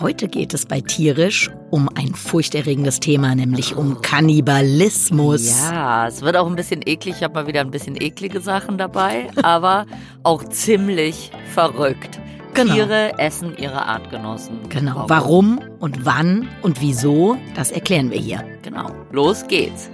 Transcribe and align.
Heute 0.00 0.28
geht 0.28 0.54
es 0.54 0.64
bei 0.64 0.80
Tierisch 0.80 1.50
um 1.68 1.90
ein 1.94 2.14
furchterregendes 2.14 3.00
Thema, 3.00 3.34
nämlich 3.34 3.76
um 3.76 4.00
Kannibalismus. 4.00 5.60
Ja, 5.70 6.06
es 6.06 6.22
wird 6.22 6.38
auch 6.38 6.46
ein 6.46 6.56
bisschen 6.56 6.80
eklig. 6.86 7.16
Ich 7.18 7.22
habe 7.22 7.34
mal 7.34 7.46
wieder 7.46 7.60
ein 7.60 7.70
bisschen 7.70 8.00
eklige 8.00 8.40
Sachen 8.40 8.78
dabei, 8.78 9.28
aber 9.42 9.84
auch 10.22 10.42
ziemlich 10.44 11.30
verrückt. 11.52 12.18
Genau. 12.54 12.72
Tiere 12.72 13.18
essen 13.18 13.54
ihre 13.58 13.84
Artgenossen. 13.84 14.60
Genau. 14.70 15.04
Warum 15.08 15.60
und 15.80 16.06
wann 16.06 16.48
und 16.62 16.80
wieso, 16.80 17.36
das 17.54 17.70
erklären 17.70 18.10
wir 18.10 18.18
hier. 18.18 18.42
Genau. 18.62 18.90
Los 19.12 19.46
geht's. 19.48 19.90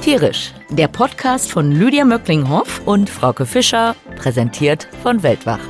Tierisch, 0.00 0.52
der 0.70 0.88
Podcast 0.88 1.52
von 1.52 1.70
Lydia 1.70 2.04
Möcklinghoff 2.04 2.82
Und 2.84 3.08
Frauke 3.08 3.46
Fischer, 3.46 3.94
präsentiert 4.16 4.88
von 5.04 5.22
Weltwach. 5.22 5.60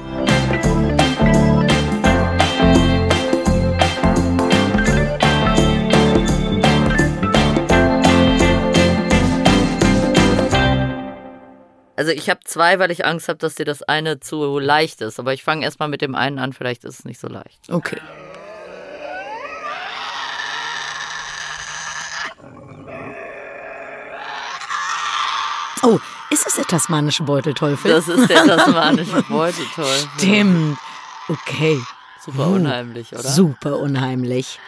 Also 12.03 12.11
ich 12.11 12.29
habe 12.29 12.41
zwei, 12.43 12.81
weil 12.81 12.91
ich 12.91 13.07
Angst 13.07 13.29
habe, 13.29 13.39
dass 13.39 13.55
dir 13.55 13.65
das 13.65 13.85
eine 13.85 14.19
zu 14.19 14.59
leicht 14.59 15.01
ist. 15.03 15.21
Aber 15.21 15.35
ich 15.35 15.45
fange 15.45 15.65
erstmal 15.65 15.89
mit 15.89 16.01
dem 16.01 16.17
einen 16.17 16.41
an, 16.41 16.53
vielleicht 16.53 16.83
ist 16.83 16.99
es 16.99 17.05
nicht 17.05 17.21
so 17.21 17.29
leicht. 17.29 17.61
Okay. 17.71 17.97
Oh, 25.85 26.01
ist 26.31 26.45
es 26.45 26.57
der 26.57 26.65
tasmanische 26.65 27.23
Beutelteufel? 27.23 27.93
Das 27.93 28.09
ist 28.09 28.29
der 28.29 28.47
tasmanische 28.47 29.23
Beutelteufel. 29.23 30.09
Stimmt. 30.19 30.79
Okay. 31.29 31.81
Super 32.21 32.49
Uh, 32.49 32.55
unheimlich, 32.55 33.13
oder? 33.13 33.23
Super 33.23 33.79
unheimlich. 33.79 34.59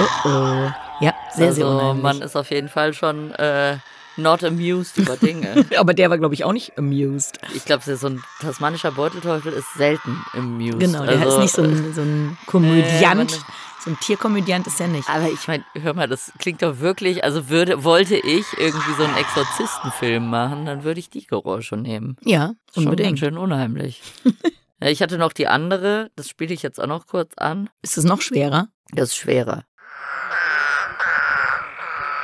Oh 0.00 0.28
oh. 0.28 0.72
Ja, 1.00 1.14
sehr, 1.36 1.52
sehr 1.52 1.66
also, 1.66 1.68
unheimlich. 1.68 2.02
man 2.02 2.22
ist 2.22 2.34
auf 2.34 2.50
jeden 2.50 2.68
Fall 2.68 2.94
schon 2.94 3.32
äh, 3.34 3.76
not 4.16 4.42
amused 4.44 4.96
über 4.98 5.16
Dinge. 5.16 5.64
Aber 5.78 5.94
der 5.94 6.10
war, 6.10 6.18
glaube 6.18 6.34
ich, 6.34 6.44
auch 6.44 6.52
nicht 6.52 6.76
amused. 6.78 7.38
Ich 7.54 7.64
glaube, 7.64 7.82
so 7.96 8.06
ein 8.06 8.22
tasmanischer 8.40 8.92
Beutelteufel 8.92 9.52
ist 9.52 9.72
selten 9.74 10.24
amused. 10.32 10.80
Genau, 10.80 11.04
der 11.04 11.18
also, 11.20 11.36
ist 11.36 11.38
nicht 11.38 11.54
so 11.54 11.62
ein, 11.62 11.94
so 11.94 12.02
ein 12.02 12.38
Komödiant. 12.46 13.32
man- 13.32 13.44
so 13.82 13.88
ein 13.88 13.98
Tierkomödiant 13.98 14.66
ist 14.66 14.78
er 14.78 14.88
nicht. 14.88 15.08
Aber 15.08 15.30
ich 15.30 15.48
meine, 15.48 15.64
hör 15.72 15.94
mal, 15.94 16.06
das 16.06 16.32
klingt 16.38 16.60
doch 16.62 16.80
wirklich, 16.80 17.24
also 17.24 17.48
würde, 17.48 17.82
wollte 17.82 18.14
ich 18.16 18.44
irgendwie 18.58 18.92
so 18.98 19.04
einen 19.04 19.16
Exorzistenfilm 19.16 20.28
machen, 20.28 20.66
dann 20.66 20.84
würde 20.84 21.00
ich 21.00 21.08
die 21.08 21.26
Geräusche 21.26 21.78
nehmen. 21.78 22.16
Ja, 22.22 22.52
Schon 22.74 22.84
unbedingt. 22.84 23.18
schön 23.18 23.38
unheimlich. 23.38 24.02
ich 24.80 25.00
hatte 25.00 25.16
noch 25.16 25.32
die 25.32 25.46
andere, 25.48 26.10
das 26.14 26.28
spiele 26.28 26.52
ich 26.52 26.62
jetzt 26.62 26.78
auch 26.78 26.86
noch 26.88 27.06
kurz 27.06 27.32
an. 27.38 27.70
Ist 27.80 27.96
es 27.96 28.04
noch 28.04 28.20
schwerer? 28.20 28.68
Das 28.92 29.10
ist 29.12 29.16
schwerer. 29.16 29.64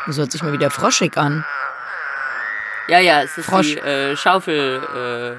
Das 0.06 0.18
hört 0.18 0.30
sich 0.32 0.42
mal 0.42 0.52
wieder 0.52 0.70
froschig 0.70 1.16
an. 1.16 1.44
Ja, 2.88 2.98
ja, 3.00 3.22
es 3.22 3.36
ist 3.36 3.46
Frosch. 3.46 3.66
die 3.74 3.78
äh, 3.78 4.16
Schaufel, 4.16 4.80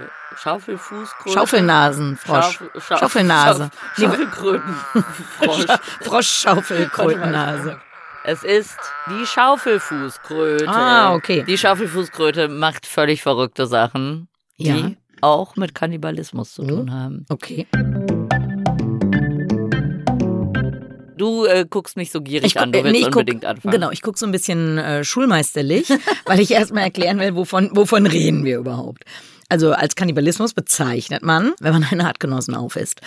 äh, 0.03 0.38
Schaufelfußkröte. 0.38 1.34
Schaufelnasenfrosch. 1.40 2.45
Schaufel, 2.59 2.70
Schauf- 2.81 3.00
Schaufelnase. 3.00 3.70
Schauf- 3.95 4.03
Schaufelkrötenfrosch. 4.12 5.66
Frosch-Schaufelkrötennase. 6.02 7.80
es 8.23 8.44
ist 8.44 8.78
die 9.09 9.25
Schaufelfußkröte. 9.25 10.68
Ah, 10.68 11.14
okay. 11.14 11.44
Die 11.48 11.58
Schaufelfußkröte 11.58 12.50
macht 12.50 12.86
völlig 12.86 13.22
verrückte 13.23 13.66
Sachen, 13.68 14.28
die 14.58 14.68
Ja. 14.68 14.92
auch 15.22 15.56
mit 15.56 15.73
Kannibalismus 15.73 16.53
zu 16.53 16.64
Oh. 16.64 16.68
tun 16.68 16.94
haben. 16.94 17.25
Okay. 17.30 17.68
Du 21.17 21.45
äh, 21.45 21.65
guckst 21.69 21.97
mich 21.97 22.11
so 22.11 22.21
gierig 22.21 22.59
an, 22.59 22.72
du 22.72 22.79
äh, 22.79 22.83
willst 22.83 22.95
nee, 23.00 23.05
guck- 23.05 23.16
unbedingt 23.22 23.45
anfangen. 23.45 23.72
Genau, 23.73 23.91
ich 23.91 24.01
gucke 24.01 24.17
so 24.19 24.25
ein 24.25 24.31
bisschen 24.31 24.78
äh, 24.78 25.03
schulmeisterlich, 25.03 25.89
weil 26.25 26.39
ich 26.39 26.51
erstmal 26.51 26.83
erklären 26.83 27.19
will, 27.19 27.35
wovon, 27.35 27.69
wovon 27.73 28.05
reden 28.05 28.45
wir 28.45 28.57
überhaupt. 28.57 29.03
Also 29.50 29.72
als 29.72 29.95
Kannibalismus 29.95 30.53
bezeichnet 30.53 31.23
man, 31.23 31.53
wenn 31.61 31.72
man 31.72 31.83
einen 31.85 32.01
Artgenossen 32.01 32.53
aufisst. 32.53 33.00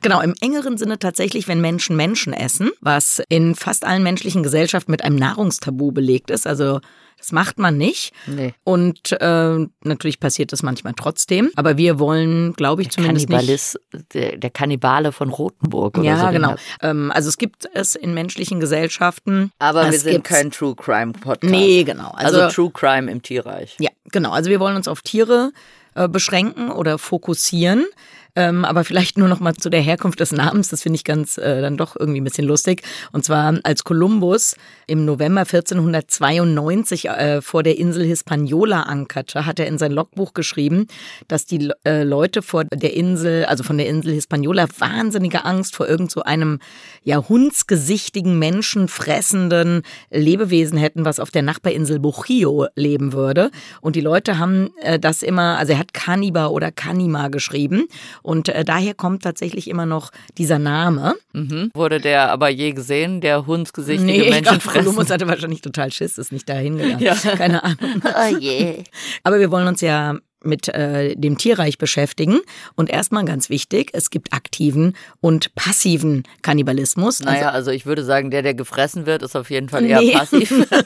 Genau, 0.00 0.20
im 0.20 0.34
engeren 0.40 0.78
Sinne 0.78 0.98
tatsächlich, 1.00 1.48
wenn 1.48 1.60
Menschen 1.60 1.96
Menschen 1.96 2.32
essen, 2.32 2.70
was 2.80 3.20
in 3.28 3.56
fast 3.56 3.84
allen 3.84 4.04
menschlichen 4.04 4.44
Gesellschaften 4.44 4.92
mit 4.92 5.02
einem 5.02 5.16
Nahrungstabu 5.16 5.90
belegt 5.90 6.30
ist. 6.30 6.46
Also 6.46 6.80
das 7.18 7.32
macht 7.32 7.58
man 7.58 7.76
nicht. 7.76 8.12
Nee. 8.26 8.54
Und 8.64 9.12
äh, 9.20 9.66
natürlich 9.82 10.20
passiert 10.20 10.52
das 10.52 10.62
manchmal 10.62 10.94
trotzdem. 10.94 11.50
Aber 11.56 11.76
wir 11.76 11.98
wollen, 11.98 12.52
glaube 12.54 12.82
ich, 12.82 12.90
zumindest 12.90 13.28
nicht. 13.28 13.36
Kannibalis, 13.36 13.78
der, 14.14 14.36
der 14.36 14.50
Kannibale 14.50 15.12
von 15.12 15.28
Rothenburg 15.28 15.98
oder 15.98 16.16
so. 16.16 16.24
Ja, 16.24 16.30
genau. 16.30 16.54
Ähm, 16.80 17.10
also 17.12 17.28
es 17.28 17.36
gibt 17.36 17.68
es 17.74 17.94
in 17.96 18.14
menschlichen 18.14 18.60
Gesellschaften. 18.60 19.50
Aber 19.58 19.90
wir 19.90 19.98
sind 19.98 20.24
kein 20.24 20.50
True 20.50 20.74
Crime 20.76 21.12
Podcast. 21.12 21.44
Nee, 21.50 21.84
genau. 21.84 22.10
Also, 22.12 22.40
Also, 22.40 22.54
True 22.54 22.70
Crime 22.72 23.10
im 23.10 23.22
Tierreich. 23.22 23.76
ja, 23.78 23.90
genau. 24.12 24.30
Also 24.30 24.48
wir 24.50 24.60
wollen 24.60 24.76
uns 24.76 24.88
auf 24.88 25.02
Tiere 25.02 25.52
äh, 25.94 26.08
beschränken 26.08 26.70
oder 26.70 26.98
fokussieren. 26.98 27.84
Ähm, 28.38 28.64
aber 28.64 28.84
vielleicht 28.84 29.18
nur 29.18 29.26
noch 29.26 29.40
mal 29.40 29.54
zu 29.54 29.68
der 29.68 29.80
Herkunft 29.80 30.20
des 30.20 30.30
Namens. 30.30 30.68
Das 30.68 30.82
finde 30.82 30.94
ich 30.94 31.02
ganz 31.02 31.38
äh, 31.38 31.60
dann 31.60 31.76
doch 31.76 31.96
irgendwie 31.98 32.20
ein 32.20 32.24
bisschen 32.24 32.46
lustig. 32.46 32.82
Und 33.10 33.24
zwar 33.24 33.58
als 33.64 33.82
Kolumbus 33.82 34.54
im 34.86 35.04
November 35.04 35.40
1492 35.40 37.08
äh, 37.08 37.42
vor 37.42 37.64
der 37.64 37.76
Insel 37.78 38.04
Hispaniola 38.04 38.82
ankerte, 38.82 39.44
hat 39.44 39.58
er 39.58 39.66
in 39.66 39.76
sein 39.76 39.90
Logbuch 39.90 40.34
geschrieben, 40.34 40.86
dass 41.26 41.46
die 41.46 41.72
äh, 41.84 42.04
Leute 42.04 42.42
vor 42.42 42.62
der 42.62 42.94
Insel, 42.94 43.44
also 43.46 43.64
von 43.64 43.76
der 43.76 43.88
Insel 43.88 44.14
Hispaniola, 44.14 44.68
wahnsinnige 44.78 45.44
Angst 45.44 45.74
vor 45.74 45.88
irgend 45.88 46.12
so 46.12 46.22
einem 46.22 46.60
ja 47.02 47.28
hundsgesichtigen, 47.28 48.38
menschenfressenden 48.38 49.82
Lebewesen 50.12 50.78
hätten, 50.78 51.04
was 51.04 51.18
auf 51.18 51.32
der 51.32 51.42
Nachbarinsel 51.42 51.98
Bujio 51.98 52.68
leben 52.76 53.12
würde. 53.12 53.50
Und 53.80 53.96
die 53.96 54.00
Leute 54.00 54.38
haben 54.38 54.70
äh, 54.80 55.00
das 55.00 55.24
immer, 55.24 55.58
also 55.58 55.72
er 55.72 55.80
hat 55.80 55.92
Kanniba 55.92 56.46
oder 56.46 56.70
Kanima 56.70 57.26
geschrieben. 57.26 57.88
Und 58.28 58.50
äh, 58.50 58.62
daher 58.62 58.92
kommt 58.92 59.22
tatsächlich 59.22 59.70
immer 59.70 59.86
noch 59.86 60.10
dieser 60.36 60.58
Name. 60.58 61.14
Mhm. 61.32 61.70
Wurde 61.72 61.98
der 61.98 62.30
aber 62.30 62.50
je 62.50 62.72
gesehen, 62.72 63.22
der 63.22 63.46
hundsgesichtige 63.46 64.04
Nee, 64.20 64.28
Menschenfresser? 64.28 64.80
Kolumbus 64.80 65.08
hatte 65.08 65.26
wahrscheinlich 65.26 65.62
total 65.62 65.90
Schiss, 65.90 66.18
ist 66.18 66.30
nicht 66.30 66.46
dahin 66.46 66.76
gegangen. 66.76 67.00
Ja. 67.00 67.14
Keine 67.14 67.64
Ahnung. 67.64 67.78
Oh 68.04 68.36
je. 68.36 68.84
Aber 69.22 69.38
wir 69.40 69.50
wollen 69.50 69.66
uns 69.66 69.80
ja 69.80 70.18
mit 70.44 70.68
äh, 70.68 71.16
dem 71.16 71.38
Tierreich 71.38 71.78
beschäftigen. 71.78 72.40
Und 72.76 72.90
erstmal 72.90 73.24
ganz 73.24 73.48
wichtig, 73.48 73.90
es 73.94 74.10
gibt 74.10 74.34
aktiven 74.34 74.94
und 75.20 75.54
passiven 75.54 76.24
Kannibalismus. 76.42 77.20
Naja, 77.20 77.50
also 77.50 77.70
ich 77.70 77.86
würde 77.86 78.04
sagen, 78.04 78.30
der, 78.30 78.42
der 78.42 78.54
gefressen 78.54 79.06
wird, 79.06 79.22
ist 79.22 79.36
auf 79.36 79.48
jeden 79.50 79.70
Fall 79.70 79.86
eher 79.86 80.00
Nee. 80.00 80.12
passiv. 80.12 80.52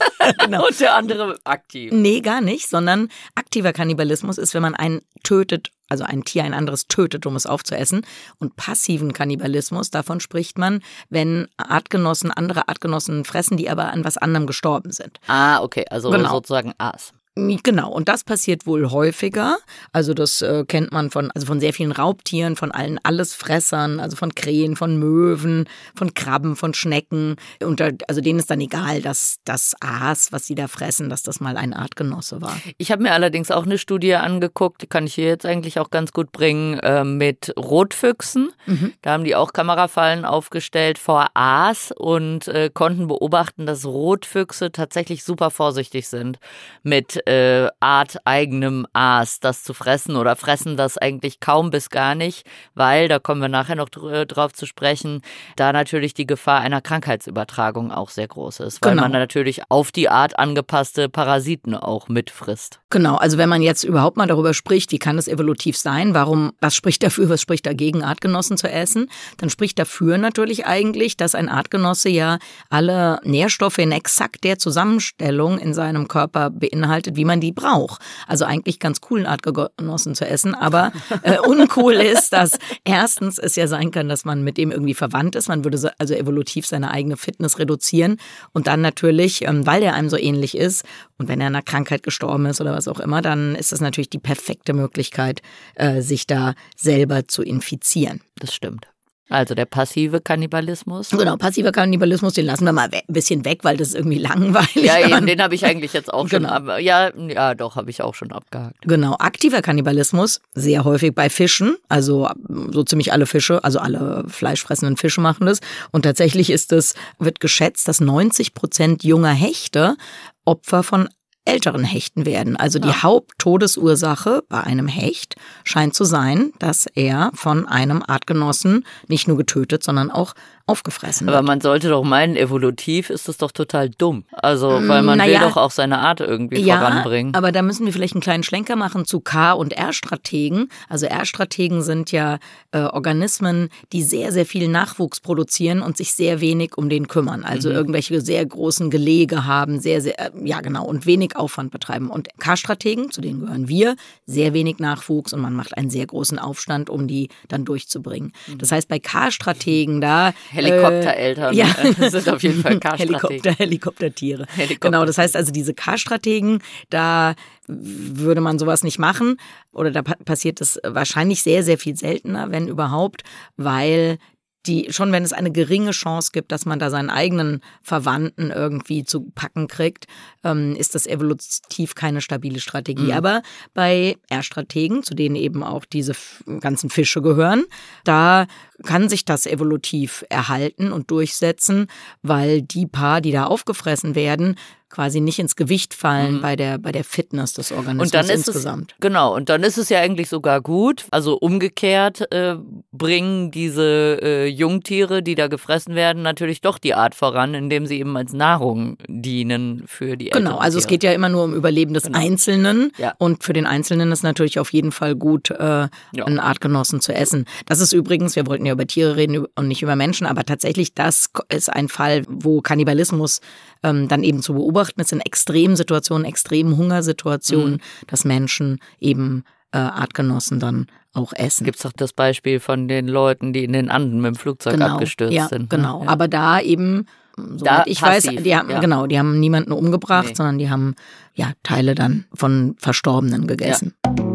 Genau. 0.44 0.68
Und 0.68 0.78
der 0.78 0.94
andere 0.94 1.36
aktiv. 1.42 1.90
Nee, 1.92 2.20
gar 2.20 2.40
nicht, 2.40 2.68
sondern 2.68 3.08
aktiver 3.34 3.72
Kannibalismus 3.72 4.38
ist, 4.38 4.54
wenn 4.54 4.62
man 4.62 4.76
einen 4.76 5.00
tötet, 5.24 5.70
also 5.92 6.04
ein 6.04 6.24
Tier, 6.24 6.42
ein 6.44 6.54
anderes 6.54 6.88
tötet, 6.88 7.26
um 7.26 7.36
es 7.36 7.46
aufzuessen. 7.46 8.04
Und 8.38 8.56
passiven 8.56 9.12
Kannibalismus, 9.12 9.90
davon 9.90 10.20
spricht 10.20 10.58
man, 10.58 10.80
wenn 11.10 11.46
Artgenossen 11.58 12.30
andere 12.30 12.66
Artgenossen 12.68 13.24
fressen, 13.24 13.56
die 13.56 13.68
aber 13.70 13.92
an 13.92 14.04
was 14.04 14.16
anderem 14.16 14.46
gestorben 14.46 14.90
sind. 14.90 15.20
Ah, 15.28 15.62
okay, 15.62 15.84
also 15.90 16.10
Genau. 16.10 16.30
sozusagen 16.30 16.72
Aas. 16.78 17.12
Genau, 17.34 17.90
und 17.90 18.10
das 18.10 18.24
passiert 18.24 18.66
wohl 18.66 18.90
häufiger. 18.90 19.56
Also 19.94 20.12
das 20.12 20.42
äh, 20.42 20.66
kennt 20.68 20.92
man 20.92 21.10
von, 21.10 21.30
also 21.30 21.46
von 21.46 21.60
sehr 21.60 21.72
vielen 21.72 21.92
Raubtieren, 21.92 22.56
von 22.56 22.70
allen 22.72 23.00
Allesfressern, 23.02 24.00
also 24.00 24.16
von 24.16 24.34
Krähen, 24.34 24.76
von 24.76 24.98
Möwen, 24.98 25.66
von 25.94 26.12
Krabben, 26.12 26.56
von 26.56 26.74
Schnecken. 26.74 27.36
Und 27.64 27.80
da, 27.80 27.88
also 28.06 28.20
denen 28.20 28.38
ist 28.38 28.50
dann 28.50 28.60
egal, 28.60 29.00
dass 29.00 29.36
das 29.46 29.74
Aas, 29.80 30.30
was 30.32 30.46
sie 30.46 30.54
da 30.54 30.68
fressen, 30.68 31.08
dass 31.08 31.22
das 31.22 31.40
mal 31.40 31.56
ein 31.56 31.72
Artgenosse 31.72 32.42
war. 32.42 32.54
Ich 32.76 32.92
habe 32.92 33.02
mir 33.02 33.12
allerdings 33.12 33.50
auch 33.50 33.64
eine 33.64 33.78
Studie 33.78 34.14
angeguckt, 34.14 34.82
die 34.82 34.86
kann 34.86 35.06
ich 35.06 35.14
hier 35.14 35.28
jetzt 35.28 35.46
eigentlich 35.46 35.78
auch 35.78 35.88
ganz 35.88 36.12
gut 36.12 36.32
bringen, 36.32 36.80
äh, 36.80 37.02
mit 37.02 37.54
Rotfüchsen. 37.56 38.50
Mhm. 38.66 38.92
Da 39.00 39.12
haben 39.12 39.24
die 39.24 39.36
auch 39.36 39.54
Kamerafallen 39.54 40.26
aufgestellt 40.26 40.98
vor 40.98 41.30
Aas 41.32 41.92
und 41.96 42.46
äh, 42.48 42.68
konnten 42.72 43.06
beobachten, 43.06 43.64
dass 43.64 43.86
Rotfüchse 43.86 44.70
tatsächlich 44.70 45.24
super 45.24 45.50
vorsichtig 45.50 46.08
sind 46.08 46.38
mit 46.82 47.21
äh, 47.26 47.68
arteigenem 47.80 48.86
Aas, 48.92 49.40
das 49.40 49.62
zu 49.62 49.74
fressen 49.74 50.16
oder 50.16 50.36
fressen 50.36 50.76
das 50.76 50.98
eigentlich 50.98 51.40
kaum 51.40 51.70
bis 51.70 51.90
gar 51.90 52.14
nicht, 52.14 52.46
weil, 52.74 53.08
da 53.08 53.18
kommen 53.18 53.40
wir 53.40 53.48
nachher 53.48 53.76
noch 53.76 53.88
dr 53.88 54.26
drauf 54.26 54.52
zu 54.52 54.66
sprechen, 54.66 55.22
da 55.56 55.72
natürlich 55.72 56.14
die 56.14 56.26
Gefahr 56.26 56.60
einer 56.60 56.80
Krankheitsübertragung 56.80 57.92
auch 57.92 58.10
sehr 58.10 58.28
groß 58.28 58.60
ist, 58.60 58.78
weil 58.82 58.92
Genau. 58.92 59.02
man 59.02 59.12
natürlich 59.12 59.62
auf 59.68 59.92
die 59.92 60.08
Art 60.08 60.38
angepasste 60.38 61.08
Parasiten 61.08 61.74
auch 61.74 62.08
mitfrisst. 62.08 62.80
Genau, 62.90 63.16
also 63.16 63.38
wenn 63.38 63.48
man 63.48 63.62
jetzt 63.62 63.84
überhaupt 63.84 64.16
mal 64.16 64.26
darüber 64.26 64.54
spricht, 64.54 64.92
wie 64.92 64.98
kann 64.98 65.18
es 65.18 65.28
evolutiv 65.28 65.76
sein, 65.76 66.14
warum, 66.14 66.52
was 66.60 66.74
spricht 66.74 67.02
dafür, 67.02 67.28
was 67.28 67.40
spricht 67.40 67.66
dagegen, 67.66 68.02
Artgenossen 68.02 68.56
zu 68.56 68.68
essen, 68.68 69.08
dann 69.38 69.48
spricht 69.50 69.78
dafür 69.78 70.18
natürlich 70.18 70.66
eigentlich, 70.66 71.16
dass 71.16 71.34
ein 71.34 71.48
Artgenosse 71.48 72.08
ja 72.10 72.38
alle 72.68 73.20
Nährstoffe 73.24 73.78
in 73.78 73.92
exakt 73.92 74.44
der 74.44 74.58
Zusammenstellung 74.58 75.58
in 75.58 75.72
seinem 75.74 76.08
Körper 76.08 76.50
beinhaltet, 76.50 77.11
angedeutet, 77.12 77.16
wie 77.16 77.24
man 77.24 77.40
die 77.40 77.52
braucht. 77.52 78.00
Also 78.26 78.44
eigentlich 78.44 78.78
ganz 78.78 79.00
coolen 79.00 79.26
Artgenossen 79.26 80.14
zu 80.14 80.26
essen, 80.26 80.54
aber 80.54 80.92
äh, 81.22 81.38
uncool 81.38 81.94
ist, 82.12 82.32
dass 82.32 82.58
erstens 82.84 83.38
es 83.38 83.56
ja 83.56 83.66
sein 83.66 83.90
kann, 83.90 84.08
dass 84.08 84.24
man 84.24 84.42
mit 84.42 84.56
dem 84.56 84.70
irgendwie 84.70 84.94
verwandt 84.94 85.36
ist. 85.36 85.48
Man 85.48 85.64
würde 85.64 85.92
also 85.98 86.14
evolutiv 86.14 86.66
seine 86.66 86.90
eigene 86.90 87.16
Fitness 87.16 87.58
reduzieren 87.58 88.16
und 88.52 88.66
dann 88.66 88.80
natürlich, 88.80 89.42
ähm, 89.42 89.66
weil 89.66 89.80
der 89.80 89.94
einem 89.94 90.08
so 90.08 90.16
ähnlich 90.16 90.56
ist 90.56 90.84
und 91.18 91.28
wenn 91.28 91.40
er 91.40 91.48
an 91.48 91.54
einer 91.54 91.62
Krankheit 91.62 92.02
gestorben 92.02 92.46
ist 92.46 92.60
oder 92.60 92.74
was 92.74 92.88
auch 92.88 93.00
immer, 93.00 93.22
dann 93.22 93.54
ist 93.54 93.72
das 93.72 93.80
natürlich 93.80 94.10
die 94.10 94.18
perfekte 94.18 94.72
Möglichkeit, 94.72 95.40
äh, 95.74 96.00
sich 96.00 96.26
da 96.26 96.54
selber 96.76 97.28
zu 97.28 97.42
infizieren. 97.42 98.20
Das 98.36 98.54
stimmt. 98.54 98.91
Also 99.28 99.54
der 99.54 99.64
passive 99.64 100.20
Kannibalismus. 100.20 101.10
Genau, 101.10 101.36
passiver 101.36 101.72
Kannibalismus, 101.72 102.34
den 102.34 102.44
lassen 102.44 102.64
wir 102.64 102.72
mal 102.72 102.88
ein 102.92 103.00
bisschen 103.08 103.44
weg, 103.44 103.60
weil 103.62 103.76
das 103.76 103.88
ist 103.88 103.94
irgendwie 103.94 104.18
langweilig. 104.18 104.84
Ja, 104.84 104.98
eben, 104.98 105.26
den 105.26 105.40
habe 105.42 105.54
ich 105.54 105.64
eigentlich 105.64 105.92
jetzt 105.92 106.12
auch 106.12 106.28
genau. 106.28 106.56
schon. 106.56 106.80
Ja, 106.80 107.12
ja, 107.16 107.54
doch, 107.54 107.76
habe 107.76 107.90
ich 107.90 108.02
auch 108.02 108.14
schon 108.14 108.32
abgehakt. 108.32 108.82
Genau, 108.82 109.16
aktiver 109.18 109.62
Kannibalismus, 109.62 110.40
sehr 110.54 110.84
häufig 110.84 111.14
bei 111.14 111.30
Fischen, 111.30 111.76
also 111.88 112.28
so 112.70 112.82
ziemlich 112.84 113.12
alle 113.12 113.26
Fische, 113.26 113.64
also 113.64 113.78
alle 113.78 114.24
fleischfressenden 114.28 114.96
Fische 114.96 115.20
machen 115.20 115.46
das. 115.46 115.60
Und 115.92 116.02
tatsächlich 116.02 116.50
ist 116.50 116.72
es, 116.72 116.94
wird 117.18 117.40
geschätzt, 117.40 117.88
dass 117.88 118.00
90 118.00 118.54
Prozent 118.54 119.04
junger 119.04 119.32
Hechte 119.32 119.96
Opfer 120.44 120.82
von 120.82 121.08
älteren 121.44 121.84
Hechten 121.84 122.24
werden. 122.24 122.56
Also 122.56 122.78
die 122.78 122.88
ja. 122.88 123.02
Haupttodesursache 123.02 124.44
bei 124.48 124.60
einem 124.60 124.86
Hecht 124.88 125.36
scheint 125.64 125.94
zu 125.94 126.04
sein, 126.04 126.52
dass 126.58 126.86
er 126.86 127.30
von 127.34 127.66
einem 127.66 128.02
Artgenossen 128.06 128.84
nicht 129.08 129.28
nur 129.28 129.36
getötet, 129.36 129.82
sondern 129.82 130.10
auch 130.10 130.34
aufgefressen 130.66 131.26
wird. 131.26 131.36
Aber 131.36 131.46
man 131.46 131.60
sollte 131.60 131.88
doch 131.88 132.04
meinen, 132.04 132.36
evolutiv 132.36 133.10
ist 133.10 133.28
das 133.28 133.36
doch 133.36 133.52
total 133.52 133.90
dumm. 133.90 134.24
Also, 134.32 134.68
weil 134.86 135.02
man 135.02 135.18
naja, 135.18 135.40
will 135.40 135.48
doch 135.48 135.56
auch 135.56 135.70
seine 135.70 135.98
Art 135.98 136.20
irgendwie 136.20 136.60
ja, 136.60 136.78
voranbringen. 136.78 137.34
Aber 137.34 137.52
da 137.52 137.62
müssen 137.62 137.86
wir 137.86 137.92
vielleicht 137.92 138.14
einen 138.14 138.22
kleinen 138.22 138.42
Schlenker 138.42 138.76
machen 138.76 139.04
zu 139.04 139.20
K- 139.20 139.52
und 139.52 139.72
R-Strategen. 139.72 140.68
Also 140.88 141.06
R-Strategen 141.06 141.82
sind 141.82 142.12
ja 142.12 142.38
äh, 142.70 142.80
Organismen, 142.80 143.68
die 143.92 144.02
sehr, 144.02 144.32
sehr 144.32 144.46
viel 144.46 144.68
Nachwuchs 144.68 145.20
produzieren 145.20 145.82
und 145.82 145.96
sich 145.96 146.14
sehr 146.14 146.40
wenig 146.40 146.76
um 146.76 146.88
den 146.88 147.08
kümmern. 147.08 147.44
Also 147.44 147.68
mhm. 147.68 147.74
irgendwelche 147.76 148.20
sehr 148.20 148.44
großen 148.44 148.90
Gelege 148.90 149.44
haben, 149.44 149.80
sehr, 149.80 150.00
sehr, 150.00 150.18
äh, 150.18 150.30
ja 150.44 150.60
genau, 150.60 150.84
und 150.84 151.06
wenig 151.06 151.36
Aufwand 151.36 151.70
betreiben. 151.70 152.10
Und 152.10 152.28
K-Strategen, 152.38 153.10
zu 153.10 153.20
denen 153.20 153.40
gehören 153.40 153.68
wir, 153.68 153.96
sehr 154.26 154.54
wenig 154.54 154.78
Nachwuchs 154.78 155.32
und 155.32 155.40
man 155.40 155.54
macht 155.54 155.76
einen 155.76 155.90
sehr 155.90 156.06
großen 156.06 156.38
Aufstand, 156.38 156.90
um 156.90 157.08
die 157.08 157.28
dann 157.48 157.64
durchzubringen. 157.64 158.32
Mhm. 158.46 158.58
Das 158.58 158.72
heißt, 158.72 158.88
bei 158.88 158.98
K-Strategen, 158.98 160.00
da 160.00 160.32
Helikoptereltern 160.52 161.54
äh, 161.54 161.56
ja. 161.56 161.66
sind 162.10 162.28
auf 162.28 162.42
jeden 162.42 162.62
Fall 162.62 162.78
K-Strategen. 162.80 163.18
Helikopter, 163.18 163.52
Helikoptertiere. 163.52 164.46
Helikopter. 164.54 164.88
Genau, 164.88 165.04
das 165.04 165.18
heißt 165.18 165.36
also 165.36 165.52
diese 165.52 165.74
K-Strategen, 165.74 166.62
da 166.90 167.34
würde 167.66 168.40
man 168.40 168.58
sowas 168.58 168.84
nicht 168.84 168.98
machen 168.98 169.36
oder 169.72 169.90
da 169.90 170.02
passiert 170.02 170.60
es 170.60 170.80
wahrscheinlich 170.84 171.42
sehr, 171.42 171.62
sehr 171.62 171.78
viel 171.78 171.96
seltener, 171.96 172.50
wenn 172.50 172.68
überhaupt, 172.68 173.22
weil 173.56 174.18
die, 174.66 174.92
schon 174.92 175.10
wenn 175.12 175.24
es 175.24 175.32
eine 175.32 175.50
geringe 175.50 175.90
Chance 175.90 176.30
gibt, 176.32 176.52
dass 176.52 176.66
man 176.66 176.78
da 176.78 176.90
seinen 176.90 177.10
eigenen 177.10 177.60
Verwandten 177.82 178.50
irgendwie 178.50 179.04
zu 179.04 179.22
packen 179.34 179.66
kriegt, 179.66 180.06
ähm, 180.44 180.76
ist 180.76 180.94
das 180.94 181.06
evolutiv 181.06 181.94
keine 181.94 182.20
stabile 182.20 182.60
Strategie. 182.60 183.10
Mhm. 183.10 183.12
Aber 183.12 183.42
bei 183.74 184.16
R-Strategen, 184.28 185.02
zu 185.02 185.14
denen 185.14 185.36
eben 185.36 185.62
auch 185.64 185.84
diese 185.84 186.14
ganzen 186.60 186.90
Fische 186.90 187.22
gehören, 187.22 187.64
da 188.04 188.46
kann 188.84 189.08
sich 189.08 189.24
das 189.24 189.46
evolutiv 189.46 190.24
erhalten 190.28 190.92
und 190.92 191.10
durchsetzen, 191.10 191.86
weil 192.22 192.62
die 192.62 192.86
Paar, 192.86 193.20
die 193.20 193.32
da 193.32 193.44
aufgefressen 193.44 194.14
werden, 194.14 194.56
quasi 194.92 195.20
nicht 195.20 195.38
ins 195.38 195.56
Gewicht 195.56 195.94
fallen 195.94 196.36
mhm. 196.36 196.40
bei 196.42 196.54
der 196.54 196.78
bei 196.78 196.92
der 196.92 197.02
Fitness 197.02 197.54
des 197.54 197.72
Organismus 197.72 198.06
und 198.06 198.14
dann 198.14 198.26
ist 198.26 198.46
insgesamt. 198.46 198.92
Es, 198.92 199.00
genau, 199.00 199.34
und 199.34 199.48
dann 199.48 199.62
ist 199.62 199.78
es 199.78 199.88
ja 199.88 199.98
eigentlich 200.00 200.28
sogar 200.28 200.60
gut. 200.60 201.06
Also 201.10 201.36
umgekehrt 201.36 202.30
äh, 202.30 202.56
bringen 202.92 203.50
diese 203.50 204.18
äh, 204.22 204.46
Jungtiere, 204.46 205.22
die 205.22 205.34
da 205.34 205.48
gefressen 205.48 205.94
werden, 205.94 206.22
natürlich 206.22 206.60
doch 206.60 206.78
die 206.78 206.94
Art 206.94 207.14
voran, 207.14 207.54
indem 207.54 207.86
sie 207.86 207.98
eben 207.98 208.16
als 208.16 208.34
Nahrung 208.34 208.98
dienen 209.08 209.82
für 209.86 210.16
die 210.16 210.26
Genau, 210.26 210.58
also 210.58 210.78
es 210.78 210.86
geht 210.86 211.02
ja 211.02 211.12
immer 211.12 211.30
nur 211.30 211.44
um 211.44 211.54
Überleben 211.54 211.94
des 211.94 212.04
genau. 212.04 212.18
Einzelnen 212.18 212.92
ja. 212.98 213.14
und 213.18 213.42
für 213.42 213.54
den 213.54 213.66
Einzelnen 213.66 214.12
ist 214.12 214.22
natürlich 214.22 214.58
auf 214.58 214.72
jeden 214.72 214.92
Fall 214.92 215.16
gut, 215.16 215.50
äh, 215.50 215.56
ja. 215.56 215.90
einen 216.24 216.38
Artgenossen 216.38 217.00
zu 217.00 217.14
essen. 217.14 217.46
Das 217.66 217.80
ist 217.80 217.94
übrigens, 217.94 218.36
wir 218.36 218.46
wollten 218.46 218.66
ja 218.66 218.74
über 218.74 218.86
Tiere 218.86 219.16
reden 219.16 219.46
und 219.56 219.68
nicht 219.68 219.82
über 219.82 219.96
Menschen, 219.96 220.26
aber 220.26 220.44
tatsächlich 220.44 220.92
das 220.94 221.30
ist 221.48 221.72
ein 221.72 221.88
Fall, 221.88 222.24
wo 222.28 222.60
Kannibalismus 222.60 223.40
ähm, 223.82 224.06
dann 224.08 224.22
eben 224.22 224.42
zu 224.42 224.52
beobachten 224.52 224.81
ist 224.90 225.12
in 225.12 225.20
extremen 225.20 225.76
Situationen, 225.76 226.24
extremen 226.24 226.76
Hungersituationen, 226.76 227.74
mhm. 227.74 228.06
dass 228.06 228.24
Menschen 228.24 228.80
eben 229.00 229.44
äh, 229.72 229.78
Artgenossen 229.78 230.60
dann 230.60 230.86
auch 231.14 231.32
essen. 231.34 231.64
Gibt 231.64 231.76
es 231.76 231.82
doch 231.82 231.92
das 231.92 232.12
Beispiel 232.12 232.60
von 232.60 232.88
den 232.88 233.08
Leuten, 233.08 233.52
die 233.52 233.64
in 233.64 233.72
den 233.72 233.90
Anden 233.90 234.20
mit 234.20 234.34
dem 234.34 234.34
Flugzeug 234.34 234.74
genau, 234.74 234.94
abgestürzt 234.94 235.32
ja, 235.32 235.48
sind. 235.48 235.62
Ne? 235.62 235.68
Genau, 235.68 236.04
ja. 236.04 236.08
aber 236.08 236.28
da 236.28 236.60
eben, 236.60 237.06
da 237.36 237.84
ich 237.86 238.00
passiv, 238.00 238.36
weiß, 238.36 238.42
die 238.42 238.56
haben, 238.56 238.70
ja. 238.70 238.80
genau, 238.80 239.06
die 239.06 239.18
haben 239.18 239.38
niemanden 239.38 239.72
umgebracht, 239.72 240.28
nee. 240.28 240.34
sondern 240.34 240.58
die 240.58 240.70
haben 240.70 240.94
ja 241.34 241.52
Teile 241.62 241.94
dann 241.94 242.24
von 242.32 242.76
Verstorbenen 242.78 243.46
gegessen. 243.46 243.94
Ja. 244.06 244.31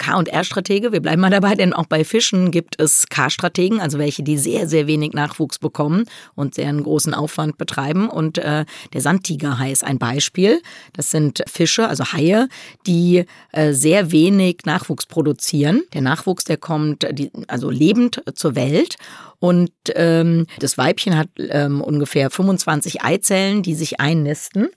K- 0.00 0.16
und 0.16 0.28
R-Stratege. 0.28 0.92
Wir 0.92 1.00
bleiben 1.00 1.20
mal 1.20 1.30
dabei, 1.30 1.54
denn 1.54 1.74
auch 1.74 1.84
bei 1.84 2.04
Fischen 2.04 2.50
gibt 2.50 2.80
es 2.80 3.06
K-Strategen, 3.08 3.80
also 3.80 3.98
welche, 3.98 4.22
die 4.22 4.38
sehr, 4.38 4.66
sehr 4.66 4.86
wenig 4.86 5.12
Nachwuchs 5.12 5.58
bekommen 5.58 6.06
und 6.34 6.54
sehr 6.54 6.68
einen 6.68 6.82
großen 6.82 7.12
Aufwand 7.12 7.58
betreiben. 7.58 8.08
Und 8.08 8.38
äh, 8.38 8.64
der 8.94 9.00
Sandtigerhai 9.02 9.70
ist 9.70 9.84
ein 9.84 9.98
Beispiel. 9.98 10.62
Das 10.94 11.10
sind 11.10 11.42
Fische, 11.46 11.86
also 11.86 12.04
Haie, 12.14 12.48
die 12.86 13.26
äh, 13.52 13.72
sehr 13.72 14.10
wenig 14.10 14.60
Nachwuchs 14.64 15.04
produzieren. 15.04 15.82
Der 15.92 16.00
Nachwuchs, 16.00 16.44
der 16.44 16.56
kommt 16.56 17.06
die, 17.12 17.30
also 17.46 17.68
lebend 17.68 18.22
zur 18.34 18.54
Welt 18.54 18.96
und 19.40 19.72
ähm, 19.94 20.46
das 20.58 20.76
Weibchen 20.76 21.16
hat 21.16 21.28
ähm, 21.38 21.80
ungefähr 21.80 22.28
25 22.28 23.02
Eizellen, 23.02 23.62
die 23.62 23.74
sich 23.74 23.98
einnisten. 23.98 24.68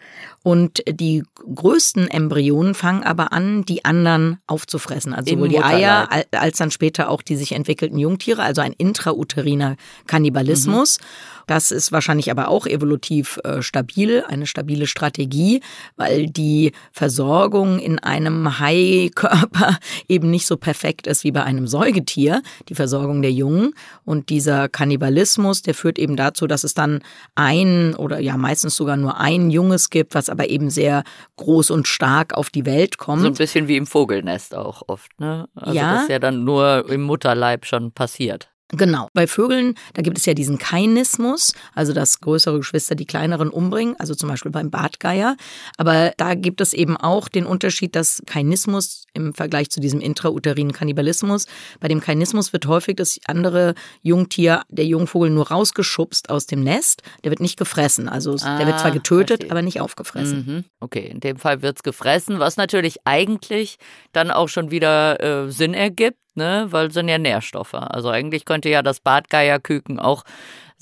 Und 0.42 0.82
die 0.90 1.24
größten 1.36 2.10
Embryonen 2.10 2.74
fangen 2.74 3.04
aber 3.04 3.34
an, 3.34 3.66
die 3.66 3.84
anderen 3.84 4.40
aufzufressen. 4.48 5.14
Also 5.14 5.32
sowohl 5.32 5.50
die 5.50 5.62
Eier 5.62 6.10
als 6.32 6.58
dann 6.58 6.72
später 6.72 7.10
auch 7.10 7.22
die 7.22 7.36
sich 7.36 7.52
entwickelten 7.52 7.98
Jungtiere, 7.98 8.42
also 8.42 8.62
ein 8.62 8.74
intrauteriner 8.74 9.76
Kannibalismus. 10.08 11.00
Mhm. 11.00 11.43
Das 11.48 11.72
ist 11.72 11.92
wahrscheinlich 11.92 12.32
aber 12.32 12.48
auch 12.48 12.66
evolutiv 12.66 13.40
äh, 13.44 13.62
stabil, 13.62 14.24
eine 14.28 14.48
stabile 14.48 14.88
Strategie, 14.88 15.62
weil 15.96 16.28
die 16.28 16.72
Versorgung 16.92 17.80
in 17.80 18.00
einem 18.00 18.60
Haikörper 18.60 19.78
eben 20.08 20.30
nicht 20.30 20.48
so 20.48 20.58
perfekt 20.58 21.08
ist 21.08 21.24
wie 21.24 21.32
bei 21.32 21.44
einem 21.44 21.68
Säugetier, 21.68 22.42
die 22.70 22.76
Versorgung 22.76 23.22
der 23.22 23.32
Jungen. 23.32 23.74
Und 24.06 24.30
dieser 24.30 24.70
Kannibalismus, 24.70 25.62
der 25.62 25.74
führt 25.74 26.00
eben 26.00 26.16
dazu, 26.16 26.48
dass 26.48 26.64
es 26.64 26.74
dann 26.74 27.02
ein 27.36 27.96
oder 27.96 28.20
ja 28.20 28.38
meistens 28.38 28.76
sogar 28.76 28.98
nur 28.98 29.20
ein 29.20 29.50
Junges 29.50 29.90
gibt, 29.90 30.16
was 30.16 30.30
aber 30.30 30.50
eben 30.50 30.70
sehr 30.70 31.04
groß 31.38 31.72
und 31.72 31.88
stark 31.88 32.34
auf 32.34 32.50
die 32.50 32.66
Welt 32.66 32.98
kommt. 32.98 33.22
So 33.22 33.28
ein 33.28 33.34
bisschen 33.34 33.68
wie 33.68 33.78
im 33.78 33.88
Vogelnest 33.88 34.56
auch 34.56 34.84
oft, 34.88 35.20
ne? 35.20 35.48
Also 35.56 35.76
ja. 35.76 35.96
das 35.96 36.08
ja 36.08 36.20
dann 36.20 36.44
nur 36.44 36.90
im 36.90 37.04
Mutterleib 37.04 37.66
schon 37.66 37.92
passiert. 37.92 38.53
Genau. 38.74 39.10
Bei 39.14 39.28
Vögeln, 39.28 39.76
da 39.94 40.02
gibt 40.02 40.18
es 40.18 40.26
ja 40.26 40.34
diesen 40.34 40.58
Kainismus, 40.58 41.54
also 41.76 41.94
dass 41.94 42.20
größere 42.20 42.58
Geschwister 42.58 42.96
die 42.96 43.06
kleineren 43.06 43.50
umbringen, 43.50 43.96
also 44.00 44.16
zum 44.16 44.30
Beispiel 44.30 44.52
beim 44.52 44.72
Bartgeier. 44.72 45.38
Aber 45.78 46.14
da 46.18 46.34
gibt 46.34 46.60
es 46.60 46.74
eben 46.74 46.98
auch 46.98 47.30
den 47.30 47.46
Unterschied, 47.46 47.96
dass 47.96 48.24
Kainismus 48.26 49.06
im 49.14 49.34
Vergleich 49.36 49.70
zu 49.70 49.80
diesem 49.80 50.02
intrauterinen 50.02 50.74
Kannibalismus, 50.74 51.46
bei 51.80 51.88
dem 51.88 52.02
Kainismus 52.02 52.52
wird 52.52 52.66
häufig 52.66 52.96
das 52.96 53.20
andere 53.28 53.76
Jungtier, 54.02 54.64
der 54.70 54.86
Jungvogel, 54.86 55.30
nur 55.30 55.50
rausgeschubst 55.50 56.30
aus 56.30 56.48
dem 56.48 56.64
Nest. 56.64 57.04
Der 57.24 57.32
wird 57.32 57.40
nicht 57.40 57.58
gefressen. 57.58 58.10
Also 58.10 58.36
ah, 58.42 58.58
der 58.58 58.66
wird 58.66 58.80
zwar 58.80 58.92
ah, 58.92 58.94
getötet, 58.94 59.28
verstehe. 59.28 59.52
aber 59.52 59.62
nicht 59.62 59.82
aufgefressen. 59.82 60.46
Mhm. 60.48 60.64
Okay, 60.80 61.08
in 61.08 61.20
dem 61.20 61.38
Fall 61.38 61.62
wird 61.62 61.78
es 61.78 61.84
gefressen, 61.84 62.40
was 62.40 62.58
natürlich 62.58 62.98
eigentlich 63.06 63.78
dann 64.14 64.32
auch 64.32 64.50
schon 64.50 64.72
wieder 64.72 65.22
äh, 65.22 65.52
Sinn 65.52 65.74
ergibt 65.74 66.18
ne? 66.36 66.68
Weil 66.70 66.88
es 66.88 66.94
sind 66.94 67.08
ja 67.08 67.18
Nährstoffe. 67.18 67.74
Also 67.74 68.10
eigentlich 68.10 68.46
könnte 68.46 68.70
ja 68.70 68.82
das 68.82 69.00
Bartgeierküken 69.00 70.00
auch 70.00 70.24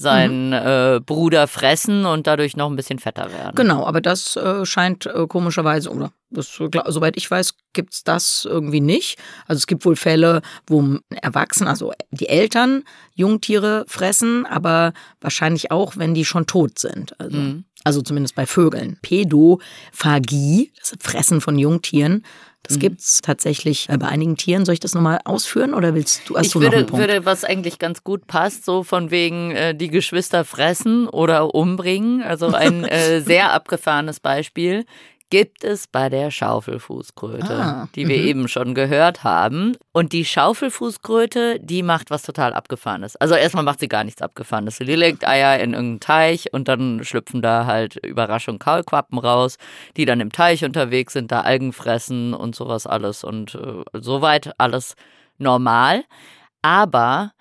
seinen 0.02 0.48
mhm. 0.48 0.54
äh, 0.54 1.00
Bruder 1.00 1.48
fressen 1.48 2.06
und 2.06 2.28
dadurch 2.28 2.58
noch 2.58 2.70
ein 2.70 2.76
bisschen 2.76 3.00
fetter 3.00 3.32
werden. 3.32 3.56
Genau, 3.56 3.86
aber 3.86 4.02
das 4.02 4.36
äh, 4.36 4.66
scheint 4.66 5.06
äh, 5.06 5.28
komischerweise, 5.28 5.90
oder 5.90 6.12
das, 6.30 6.60
soweit 6.88 7.18
ich 7.18 7.30
weiß, 7.30 7.54
gibt 7.74 7.94
es 7.94 8.04
das 8.04 8.46
irgendwie 8.50 8.82
nicht. 8.82 9.20
Also 9.48 9.60
es 9.60 9.68
gibt 9.68 9.86
wohl 9.86 9.96
Fälle, 9.96 10.42
wo 10.68 10.98
Erwachsene, 11.10 11.70
also 11.70 11.94
die 12.12 12.28
Eltern 12.28 12.84
Jungtiere 13.14 13.86
fressen, 13.88 14.46
aber 14.46 14.94
wahrscheinlich 15.22 15.72
auch, 15.72 15.98
wenn 15.98 16.14
die 16.14 16.26
schon 16.26 16.48
tot 16.48 16.80
sind. 16.80 17.20
Also, 17.20 17.38
mhm. 17.38 17.66
also 17.84 18.02
zumindest 18.02 18.36
bei 18.36 18.46
Vögeln. 18.46 18.98
Pädophagie, 19.02 20.72
das 20.80 20.96
Fressen 21.00 21.42
von 21.42 21.58
Jungtieren, 21.60 22.24
das 22.64 22.78
mhm. 22.78 22.82
gibt 22.82 23.02
es 23.02 23.20
tatsächlich 23.22 23.90
äh, 23.90 23.98
bei 23.98 24.08
einigen 24.08 24.38
Tieren. 24.38 24.66
Soll 24.66 24.74
ich 24.74 24.80
das 24.80 24.94
nochmal 24.94 25.20
ausführen 25.26 25.74
oder 25.74 25.96
willst 25.96 26.22
du, 26.28 26.38
hast 26.38 26.48
ich 26.48 26.52
du 26.54 26.60
würde, 26.62 26.72
noch 26.72 26.78
einen 26.78 26.88
Punkt? 26.88 27.08
würde, 27.08 27.26
was 27.26 27.44
eigentlich 27.44 27.80
ganz 27.80 28.04
gut 28.04 28.28
passt, 28.28 28.66
so 28.66 28.84
von 28.84 29.12
wegen 29.12 29.52
äh, 29.52 29.76
die 29.76 29.90
Geschwister 29.90 30.46
fressen 30.46 31.08
oder 31.08 31.56
umbringen. 31.56 32.22
Also 32.22 32.48
ein 32.48 32.84
äh, 32.84 33.22
sehr 33.26 33.52
abgefahrenes 33.54 34.20
Beispiel. 34.20 34.86
Gibt 35.32 35.64
es 35.64 35.88
bei 35.88 36.10
der 36.10 36.30
Schaufelfußkröte, 36.30 37.56
Ah, 37.56 37.88
die 37.96 38.08
wir 38.08 38.18
mhm. 38.18 38.28
eben 38.28 38.48
schon 38.48 38.76
gehört 38.76 39.24
haben. 39.24 39.76
Und 39.94 40.14
die 40.14 40.26
Schaufelfußkröte, 40.26 41.60
die 41.60 41.82
macht 41.82 42.12
was 42.12 42.22
total 42.22 42.54
Abgefahrenes. 42.54 43.16
Also 43.16 43.36
erstmal 43.36 43.64
macht 43.64 43.80
sie 43.80 43.88
gar 43.88 44.04
nichts 44.04 44.22
Abgefahrenes. 44.22 44.78
Sie 44.78 44.84
legt 44.84 45.28
Eier 45.28 45.56
in 45.56 45.72
irgendeinen 45.72 46.00
Teich 46.02 46.54
und 46.54 46.68
dann 46.68 47.04
schlüpfen 47.04 47.42
da 47.42 47.66
halt 47.66 47.96
Überraschung 47.96 48.60
Kaulquappen 48.60 49.18
raus, 49.18 49.58
die 49.98 50.06
dann 50.06 50.20
im 50.20 50.32
Teich 50.32 50.64
unterwegs 50.66 51.14
sind, 51.14 51.32
da 51.32 51.42
Algen 51.42 51.74
fressen 51.74 52.34
und 52.34 52.54
sowas 52.54 52.86
alles. 52.86 53.24
Und 53.24 53.56
äh, 53.56 53.84
soweit 53.94 54.52
alles 54.60 54.96
normal. 55.38 56.04
Aber 56.62 57.32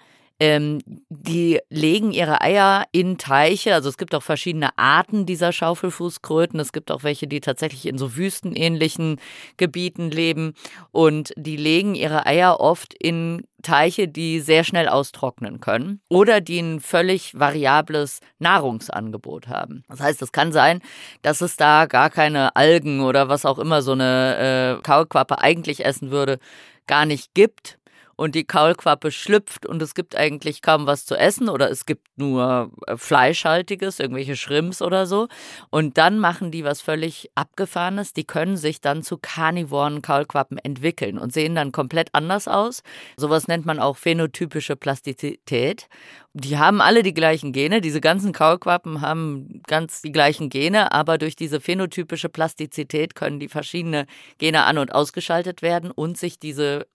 ähm, 0.40 0.78
die 1.10 1.60
legen 1.68 2.12
ihre 2.12 2.40
Eier 2.40 2.86
in 2.92 3.18
Teiche. 3.18 3.74
Also 3.74 3.90
es 3.90 3.98
gibt 3.98 4.14
auch 4.14 4.22
verschiedene 4.22 4.76
Arten 4.78 5.26
dieser 5.26 5.52
Schaufelfußkröten. 5.52 6.58
Es 6.58 6.72
gibt 6.72 6.90
auch 6.90 7.04
welche, 7.04 7.28
die 7.28 7.40
tatsächlich 7.40 7.86
in 7.86 7.98
so 7.98 8.16
wüstenähnlichen 8.16 9.20
Gebieten 9.58 10.10
leben. 10.10 10.54
Und 10.92 11.32
die 11.36 11.56
legen 11.56 11.94
ihre 11.94 12.24
Eier 12.24 12.58
oft 12.58 12.94
in 12.94 13.42
Teiche, 13.62 14.08
die 14.08 14.40
sehr 14.40 14.64
schnell 14.64 14.88
austrocknen 14.88 15.60
können 15.60 16.00
oder 16.08 16.40
die 16.40 16.60
ein 16.60 16.80
völlig 16.80 17.38
variables 17.38 18.20
Nahrungsangebot 18.38 19.48
haben. 19.48 19.84
Das 19.88 20.00
heißt, 20.00 20.22
es 20.22 20.32
kann 20.32 20.52
sein, 20.52 20.80
dass 21.20 21.42
es 21.42 21.56
da 21.56 21.84
gar 21.84 22.08
keine 22.08 22.56
Algen 22.56 23.02
oder 23.02 23.28
was 23.28 23.44
auch 23.44 23.58
immer 23.58 23.82
so 23.82 23.92
eine 23.92 24.78
äh, 24.78 24.82
Kaulquappe 24.82 25.42
eigentlich 25.42 25.84
essen 25.84 26.10
würde, 26.10 26.38
gar 26.86 27.04
nicht 27.04 27.34
gibt 27.34 27.79
und 28.20 28.34
die 28.34 28.44
Kaulquappe 28.44 29.12
schlüpft 29.12 29.64
und 29.64 29.80
es 29.80 29.94
gibt 29.94 30.14
eigentlich 30.14 30.60
kaum 30.60 30.86
was 30.86 31.06
zu 31.06 31.16
essen 31.16 31.48
oder 31.48 31.70
es 31.70 31.86
gibt 31.86 32.06
nur 32.18 32.70
äh, 32.86 32.98
Fleischhaltiges, 32.98 33.98
irgendwelche 33.98 34.36
Shrimps 34.36 34.82
oder 34.82 35.06
so. 35.06 35.28
Und 35.70 35.96
dann 35.96 36.18
machen 36.18 36.50
die 36.50 36.62
was 36.62 36.82
völlig 36.82 37.30
Abgefahrenes. 37.34 38.12
Die 38.12 38.24
können 38.24 38.58
sich 38.58 38.82
dann 38.82 39.02
zu 39.02 39.16
karnivoren 39.16 40.02
Kaulquappen 40.02 40.58
entwickeln 40.58 41.16
und 41.16 41.32
sehen 41.32 41.54
dann 41.54 41.72
komplett 41.72 42.10
anders 42.12 42.46
aus. 42.46 42.82
Sowas 43.16 43.48
nennt 43.48 43.64
man 43.64 43.78
auch 43.78 43.96
phänotypische 43.96 44.76
Plastizität. 44.76 45.88
Die 46.32 46.58
haben 46.58 46.80
alle 46.80 47.02
die 47.02 47.12
gleichen 47.12 47.52
Gene. 47.52 47.80
Diese 47.80 48.00
ganzen 48.00 48.32
Kaulquappen 48.32 49.00
haben 49.00 49.62
ganz 49.66 50.00
die 50.00 50.12
gleichen 50.12 50.48
Gene, 50.48 50.92
aber 50.92 51.18
durch 51.18 51.34
diese 51.34 51.60
phänotypische 51.60 52.28
Plastizität 52.28 53.16
können 53.16 53.40
die 53.40 53.48
verschiedene 53.48 54.06
Gene 54.38 54.64
an- 54.64 54.78
und 54.78 54.94
ausgeschaltet 54.94 55.60
werden 55.60 55.90
und 55.90 56.16
sich 56.18 56.38
diese 56.38 56.86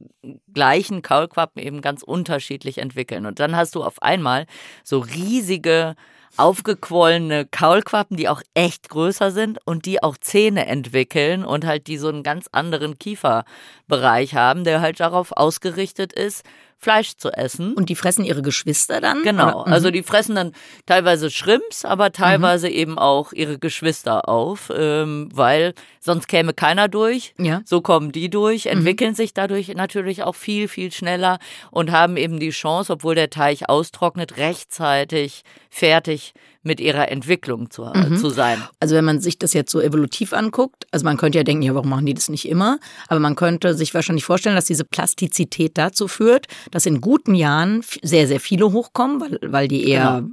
gleichen 0.54 1.02
Kaulquappen 1.02 1.62
eben 1.62 1.82
ganz 1.82 2.02
unterschiedlich 2.02 2.78
entwickeln. 2.78 3.26
Und 3.26 3.42
dann 3.42 3.58
hast 3.58 3.76
du 3.76 3.84
auf 3.84 4.02
einmal 4.02 4.46
so 4.86 5.00
riesige 5.00 5.96
aufgequollene 6.38 7.46
Kaulquappen, 7.46 8.18
die 8.18 8.30
auch 8.30 8.42
echt 8.54 8.90
größer 8.90 9.32
sind 9.32 9.60
und 9.66 9.86
die 9.86 10.02
auch 10.04 10.18
Zähne 10.18 10.66
entwickeln 10.68 11.44
und 11.46 11.66
halt 11.66 11.88
die 11.88 11.98
so 11.98 12.08
einen 12.10 12.24
ganz 12.24 12.48
anderen 12.52 12.98
Kieferbereich 13.00 14.36
haben, 14.36 14.64
der 14.64 14.82
halt 14.82 15.00
darauf 15.00 15.32
ausgerichtet 15.32 16.14
ist, 16.14 16.44
Fleisch 16.78 17.16
zu 17.16 17.32
essen. 17.32 17.74
Und 17.74 17.88
die 17.90 17.96
fressen 17.96 18.26
ihre 18.26 18.42
Geschwister 18.42 19.00
dann? 19.00 19.24
Genau? 19.24 19.66
Mhm. 19.66 19.72
also 19.72 19.92
die 19.92 20.04
fressen 20.04 20.36
dann 20.36 20.52
teilweise 20.86 21.32
Shrimps, 21.32 21.86
aber 21.86 22.12
teilweise 22.12 22.68
eben 22.70 23.00
auch 23.00 23.32
ihre 23.32 23.58
Geschwister 23.58 24.28
auf, 24.28 24.72
ähm, 24.76 25.30
weil 25.34 25.74
sonst 26.02 26.28
käme 26.28 26.54
keiner 26.54 26.90
durch. 26.90 27.34
Ja. 27.40 27.62
So 27.66 27.80
kommen 27.82 28.12
die 28.12 28.30
durch, 28.30 28.66
Mhm. 28.66 28.72
entwickeln 28.72 29.16
sich 29.16 29.34
dadurch 29.34 29.70
natürlich 29.70 30.24
auch 30.24 30.36
viel, 30.36 30.68
viel 30.68 30.92
schneller 30.92 31.40
und 31.72 31.92
haben 31.92 32.18
eben 32.18 32.40
die 32.42 32.50
Chance, 32.50 32.92
obwohl 32.94 33.16
der 33.16 33.30
Teich 33.30 33.70
austrocknet, 33.70 34.36
rechtzeitig 34.38 35.44
fertig 35.70 36.25
mit 36.64 36.80
ihrer 36.80 37.10
Entwicklung 37.12 37.70
zu, 37.70 37.84
Mhm. 37.86 38.18
zu 38.18 38.30
sein. 38.30 38.62
Also 38.80 38.96
wenn 38.96 39.06
man 39.06 39.20
sich 39.22 39.38
das 39.38 39.54
jetzt 39.54 39.72
so 39.72 39.80
evolutiv 39.82 40.34
anguckt, 40.34 40.88
also 40.92 41.04
man 41.04 41.18
könnte 41.18 41.38
ja 41.38 41.44
denken, 41.44 41.62
ja, 41.64 41.76
warum 41.76 41.90
machen 41.90 42.06
die 42.06 42.14
das 42.16 42.30
nicht 42.30 42.48
immer? 42.48 42.80
Aber 43.08 43.20
man 43.20 43.36
könnte 43.36 43.76
sich 43.76 43.94
wahrscheinlich 43.94 44.26
vorstellen, 44.26 44.56
dass 44.56 44.66
diese 44.66 44.86
Plastizität 44.86 45.78
dazu 45.78 46.08
führt, 46.08 46.48
dass 46.72 46.86
in 46.86 47.02
guten 47.02 47.36
Jahren 47.36 47.84
sehr, 48.02 48.28
sehr 48.28 48.40
viele 48.40 48.72
hochkommen, 48.72 49.22
weil, 49.22 49.40
weil 49.52 49.68
die 49.68 49.88
eher 49.88 50.24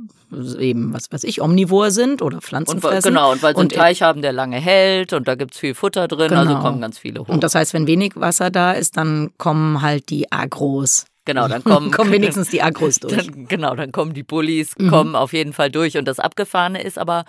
eben, 0.58 0.94
was 0.94 1.12
weiß 1.12 1.24
ich, 1.24 1.42
omnivor 1.42 1.90
sind 1.90 2.22
oder 2.22 2.40
Pflanzen 2.40 2.76
Genau. 2.76 2.86
Und 2.88 2.92
fressen. 2.94 3.08
genau, 3.10 3.32
und 3.32 3.42
weil 3.42 3.54
sie 3.54 3.60
einen 3.60 3.68
Teich 3.68 4.00
haben, 4.00 4.22
der 4.22 4.32
lange 4.32 4.56
hält 4.56 5.12
und 5.12 5.28
da 5.28 5.34
gibt's 5.34 5.58
viel 5.58 5.74
Futter 5.74 6.08
drin, 6.08 6.32
also 6.32 6.52
Genau. 6.52 6.62
kommen 6.62 6.80
ganz 6.80 6.96
viele 6.98 7.20
hoch. 7.20 7.28
Und 7.28 7.44
das 7.44 7.54
heißt, 7.54 7.74
wenn 7.74 7.86
wenig 7.86 8.12
Wasser 8.16 8.50
da 8.50 8.72
ist, 8.72 8.96
dann 8.96 9.30
kommen 9.36 9.82
halt 9.82 10.08
die 10.08 10.32
Agros. 10.32 11.04
Genau, 11.24 11.48
dann 11.48 11.64
kommen, 11.64 11.90
kommen 11.90 12.12
wenigstens 12.12 12.48
die 12.50 12.62
Agros 12.62 12.96
durch. 12.96 13.26
Dann, 13.26 13.46
genau, 13.46 13.74
dann 13.74 13.92
kommen 13.92 14.14
die 14.14 14.22
Bullies, 14.22 14.74
kommen 14.74 15.16
auf 15.16 15.32
jeden 15.32 15.52
Fall 15.52 15.70
durch. 15.70 15.96
Und 15.96 16.06
das 16.06 16.18
Abgefahrene 16.18 16.82
ist 16.82 16.98
aber, 16.98 17.24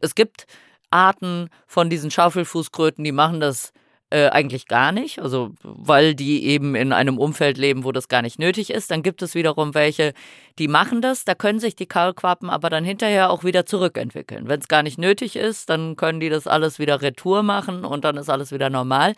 es 0.00 0.14
gibt 0.14 0.46
Arten 0.90 1.50
von 1.66 1.90
diesen 1.90 2.10
Schaufelfußkröten, 2.10 3.04
die 3.04 3.12
machen 3.12 3.40
das 3.40 3.72
äh, 4.10 4.28
eigentlich 4.28 4.66
gar 4.68 4.90
nicht, 4.90 5.18
also 5.18 5.50
weil 5.62 6.14
die 6.14 6.46
eben 6.46 6.74
in 6.74 6.94
einem 6.94 7.18
Umfeld 7.18 7.58
leben, 7.58 7.84
wo 7.84 7.92
das 7.92 8.08
gar 8.08 8.22
nicht 8.22 8.38
nötig 8.38 8.70
ist. 8.70 8.90
Dann 8.90 9.02
gibt 9.02 9.20
es 9.20 9.34
wiederum 9.34 9.74
welche, 9.74 10.14
die 10.58 10.68
machen 10.68 11.02
das, 11.02 11.26
da 11.26 11.34
können 11.34 11.60
sich 11.60 11.76
die 11.76 11.86
Kaulquappen 11.86 12.48
aber 12.48 12.70
dann 12.70 12.84
hinterher 12.84 13.30
auch 13.30 13.44
wieder 13.44 13.66
zurückentwickeln. 13.66 14.48
Wenn 14.48 14.60
es 14.60 14.68
gar 14.68 14.82
nicht 14.82 14.98
nötig 14.98 15.36
ist, 15.36 15.68
dann 15.68 15.96
können 15.96 16.20
die 16.20 16.30
das 16.30 16.46
alles 16.46 16.78
wieder 16.78 17.02
retour 17.02 17.42
machen 17.42 17.84
und 17.84 18.04
dann 18.04 18.16
ist 18.16 18.30
alles 18.30 18.50
wieder 18.50 18.70
normal. 18.70 19.12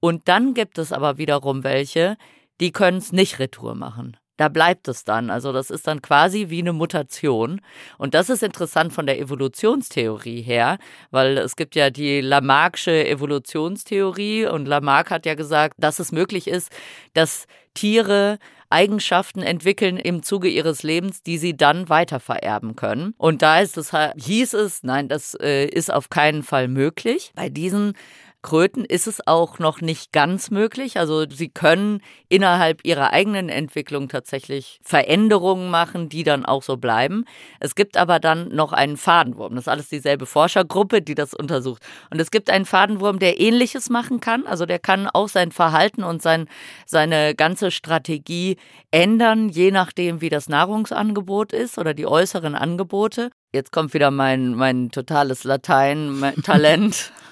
Und 0.00 0.28
dann 0.28 0.52
gibt 0.52 0.78
es 0.78 0.92
aber 0.92 1.16
wiederum 1.16 1.62
welche, 1.62 2.16
die 2.60 2.72
können 2.72 2.98
es 2.98 3.12
nicht 3.12 3.38
retour 3.38 3.74
machen. 3.74 4.16
Da 4.36 4.48
bleibt 4.48 4.88
es 4.88 5.04
dann. 5.04 5.30
Also 5.30 5.52
das 5.52 5.70
ist 5.70 5.86
dann 5.86 6.02
quasi 6.02 6.46
wie 6.48 6.58
eine 6.58 6.72
Mutation. 6.72 7.60
Und 7.98 8.14
das 8.14 8.30
ist 8.30 8.42
interessant 8.42 8.92
von 8.92 9.06
der 9.06 9.20
Evolutionstheorie 9.20 10.42
her, 10.42 10.78
weil 11.12 11.38
es 11.38 11.54
gibt 11.54 11.76
ja 11.76 11.90
die 11.90 12.20
Lamarck'sche 12.20 13.06
Evolutionstheorie 13.06 14.46
und 14.46 14.66
Lamarck 14.66 15.10
hat 15.10 15.24
ja 15.24 15.34
gesagt, 15.34 15.74
dass 15.78 16.00
es 16.00 16.10
möglich 16.10 16.48
ist, 16.48 16.72
dass 17.12 17.46
Tiere 17.74 18.38
Eigenschaften 18.70 19.42
entwickeln 19.42 19.96
im 19.96 20.24
Zuge 20.24 20.48
ihres 20.48 20.82
Lebens, 20.82 21.22
die 21.22 21.38
sie 21.38 21.56
dann 21.56 21.88
weiter 21.88 22.18
vererben 22.18 22.74
können. 22.74 23.14
Und 23.18 23.42
da 23.42 23.60
ist 23.60 23.76
es, 23.76 23.92
hieß 23.92 24.54
es, 24.54 24.82
nein, 24.82 25.06
das 25.06 25.34
äh, 25.40 25.66
ist 25.66 25.92
auf 25.92 26.10
keinen 26.10 26.42
Fall 26.42 26.66
möglich. 26.66 27.30
Bei 27.36 27.48
diesen 27.48 27.92
Kröten 28.44 28.84
ist 28.84 29.06
es 29.06 29.26
auch 29.26 29.58
noch 29.58 29.80
nicht 29.80 30.12
ganz 30.12 30.50
möglich. 30.50 30.98
Also 30.98 31.24
sie 31.28 31.48
können 31.48 32.02
innerhalb 32.28 32.84
ihrer 32.84 33.10
eigenen 33.10 33.48
Entwicklung 33.48 34.08
tatsächlich 34.08 34.80
Veränderungen 34.84 35.70
machen, 35.70 36.10
die 36.10 36.24
dann 36.24 36.44
auch 36.44 36.62
so 36.62 36.76
bleiben. 36.76 37.24
Es 37.58 37.74
gibt 37.74 37.96
aber 37.96 38.20
dann 38.20 38.54
noch 38.54 38.74
einen 38.74 38.98
Fadenwurm. 38.98 39.54
Das 39.54 39.64
ist 39.64 39.68
alles 39.68 39.88
dieselbe 39.88 40.26
Forschergruppe, 40.26 41.00
die 41.00 41.14
das 41.14 41.32
untersucht. 41.32 41.82
Und 42.10 42.20
es 42.20 42.30
gibt 42.30 42.50
einen 42.50 42.66
Fadenwurm, 42.66 43.18
der 43.18 43.40
ähnliches 43.40 43.88
machen 43.88 44.20
kann. 44.20 44.46
Also 44.46 44.66
der 44.66 44.78
kann 44.78 45.08
auch 45.08 45.30
sein 45.30 45.50
Verhalten 45.50 46.04
und 46.04 46.20
sein, 46.20 46.46
seine 46.84 47.34
ganze 47.34 47.70
Strategie 47.70 48.58
ändern, 48.90 49.48
je 49.48 49.70
nachdem, 49.70 50.20
wie 50.20 50.28
das 50.28 50.50
Nahrungsangebot 50.50 51.54
ist 51.54 51.78
oder 51.78 51.94
die 51.94 52.06
äußeren 52.06 52.54
Angebote. 52.54 53.30
Jetzt 53.54 53.72
kommt 53.72 53.94
wieder 53.94 54.10
mein, 54.10 54.54
mein 54.54 54.90
totales 54.90 55.44
Latein-Talent. 55.44 57.10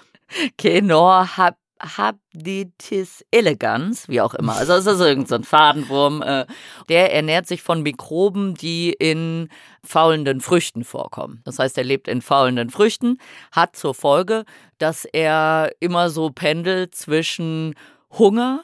Kenor 0.57 1.37
hab, 1.37 1.57
Habditis 1.83 3.25
elegans, 3.31 4.09
wie 4.09 4.21
auch 4.21 4.35
immer. 4.35 4.55
Also 4.55 4.75
es 4.75 4.87
ist 4.87 5.01
irgendein 5.01 5.43
so 5.43 5.49
Fadenwurm. 5.49 6.23
Äh, 6.23 6.47
der 6.89 7.13
ernährt 7.13 7.47
sich 7.47 7.63
von 7.63 7.83
Mikroben, 7.83 8.55
die 8.55 8.93
in 8.93 9.49
faulenden 9.85 10.41
Früchten 10.41 10.85
vorkommen. 10.85 11.41
Das 11.45 11.59
heißt, 11.59 11.77
er 11.79 11.85
lebt 11.85 12.07
in 12.09 12.23
faulenden 12.23 12.71
Früchten, 12.71 13.19
hat 13.51 13.75
zur 13.75 13.95
Folge, 13.95 14.45
dass 14.79 15.05
er 15.05 15.73
immer 15.81 16.11
so 16.11 16.31
pendelt 16.31 16.95
zwischen 16.95 17.75
Hunger 18.11 18.63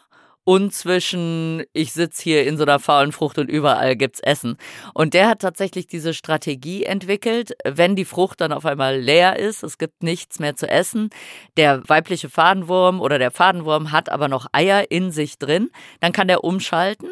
und 0.48 0.72
zwischen, 0.72 1.62
ich 1.74 1.92
sitze 1.92 2.22
hier 2.22 2.46
in 2.46 2.56
so 2.56 2.62
einer 2.62 2.78
faulen 2.78 3.12
Frucht 3.12 3.36
und 3.36 3.50
überall 3.50 3.96
gibt's 3.96 4.20
Essen. 4.20 4.56
Und 4.94 5.12
der 5.12 5.28
hat 5.28 5.40
tatsächlich 5.40 5.88
diese 5.88 6.14
Strategie 6.14 6.84
entwickelt, 6.84 7.52
wenn 7.66 7.96
die 7.96 8.06
Frucht 8.06 8.40
dann 8.40 8.52
auf 8.52 8.64
einmal 8.64 8.98
leer 8.98 9.38
ist, 9.38 9.62
es 9.62 9.76
gibt 9.76 10.02
nichts 10.02 10.38
mehr 10.38 10.56
zu 10.56 10.66
essen, 10.66 11.10
der 11.58 11.86
weibliche 11.86 12.30
Fadenwurm 12.30 13.02
oder 13.02 13.18
der 13.18 13.30
Fadenwurm 13.30 13.92
hat 13.92 14.08
aber 14.08 14.28
noch 14.28 14.46
Eier 14.52 14.90
in 14.90 15.10
sich 15.10 15.36
drin, 15.36 15.68
dann 16.00 16.12
kann 16.12 16.28
der 16.28 16.42
umschalten 16.42 17.10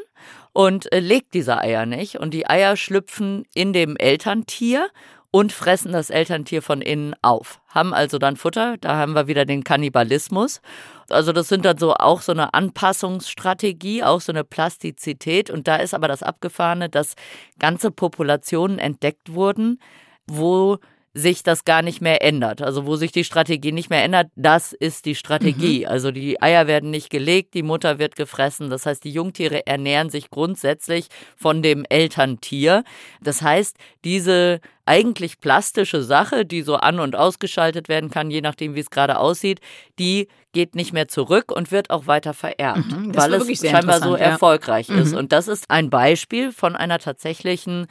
und 0.54 0.90
äh, 0.90 1.00
legt 1.00 1.34
diese 1.34 1.58
Eier 1.58 1.84
nicht. 1.84 2.18
Und 2.18 2.32
die 2.32 2.48
Eier 2.48 2.74
schlüpfen 2.78 3.44
in 3.52 3.74
dem 3.74 3.98
Elterntier 3.98 4.88
und 5.30 5.52
fressen 5.52 5.92
das 5.92 6.08
Elterntier 6.08 6.62
von 6.62 6.80
innen 6.80 7.14
auf. 7.20 7.60
Haben 7.68 7.92
also 7.92 8.16
dann 8.16 8.36
Futter, 8.36 8.78
da 8.78 8.96
haben 8.96 9.12
wir 9.12 9.26
wieder 9.26 9.44
den 9.44 9.62
Kannibalismus. 9.62 10.62
Also 11.10 11.32
das 11.32 11.48
sind 11.48 11.64
dann 11.64 11.78
so 11.78 11.94
auch 11.94 12.20
so 12.20 12.32
eine 12.32 12.54
Anpassungsstrategie, 12.54 14.02
auch 14.02 14.20
so 14.20 14.32
eine 14.32 14.44
Plastizität. 14.44 15.50
Und 15.50 15.68
da 15.68 15.76
ist 15.76 15.94
aber 15.94 16.08
das 16.08 16.22
Abgefahrene, 16.22 16.88
dass 16.88 17.14
ganze 17.58 17.90
Populationen 17.90 18.78
entdeckt 18.78 19.32
wurden, 19.32 19.80
wo 20.26 20.78
sich 21.16 21.42
das 21.42 21.64
gar 21.64 21.80
nicht 21.80 22.02
mehr 22.02 22.22
ändert. 22.22 22.60
Also 22.60 22.84
wo 22.84 22.96
sich 22.96 23.10
die 23.10 23.24
Strategie 23.24 23.72
nicht 23.72 23.88
mehr 23.88 24.04
ändert, 24.04 24.28
das 24.36 24.74
ist 24.74 25.06
die 25.06 25.14
Strategie. 25.14 25.80
Mhm. 25.80 25.90
Also 25.90 26.10
die 26.10 26.42
Eier 26.42 26.66
werden 26.66 26.90
nicht 26.90 27.08
gelegt, 27.08 27.54
die 27.54 27.62
Mutter 27.62 27.98
wird 27.98 28.16
gefressen. 28.16 28.68
Das 28.68 28.84
heißt, 28.84 29.02
die 29.02 29.12
Jungtiere 29.12 29.66
ernähren 29.66 30.10
sich 30.10 30.28
grundsätzlich 30.28 31.06
von 31.34 31.62
dem 31.62 31.86
Elterntier. 31.88 32.84
Das 33.22 33.40
heißt, 33.40 33.76
diese 34.04 34.60
eigentlich 34.84 35.40
plastische 35.40 36.02
Sache, 36.02 36.44
die 36.44 36.60
so 36.60 36.76
an- 36.76 37.00
und 37.00 37.16
ausgeschaltet 37.16 37.88
werden 37.88 38.10
kann, 38.10 38.30
je 38.30 38.42
nachdem, 38.42 38.74
wie 38.74 38.80
es 38.80 38.90
gerade 38.90 39.18
aussieht, 39.18 39.60
die 39.98 40.28
geht 40.52 40.74
nicht 40.74 40.92
mehr 40.92 41.08
zurück 41.08 41.50
und 41.50 41.72
wird 41.72 41.90
auch 41.90 42.06
weiter 42.06 42.34
vererbt, 42.34 42.92
mhm, 42.92 43.16
weil 43.16 43.34
es 43.34 43.58
scheinbar 43.58 44.00
so 44.00 44.16
ja. 44.16 44.22
erfolgreich 44.22 44.88
mhm. 44.88 44.98
ist. 44.98 45.14
Und 45.14 45.32
das 45.32 45.48
ist 45.48 45.70
ein 45.70 45.88
Beispiel 45.88 46.52
von 46.52 46.76
einer 46.76 46.98
tatsächlichen 46.98 47.86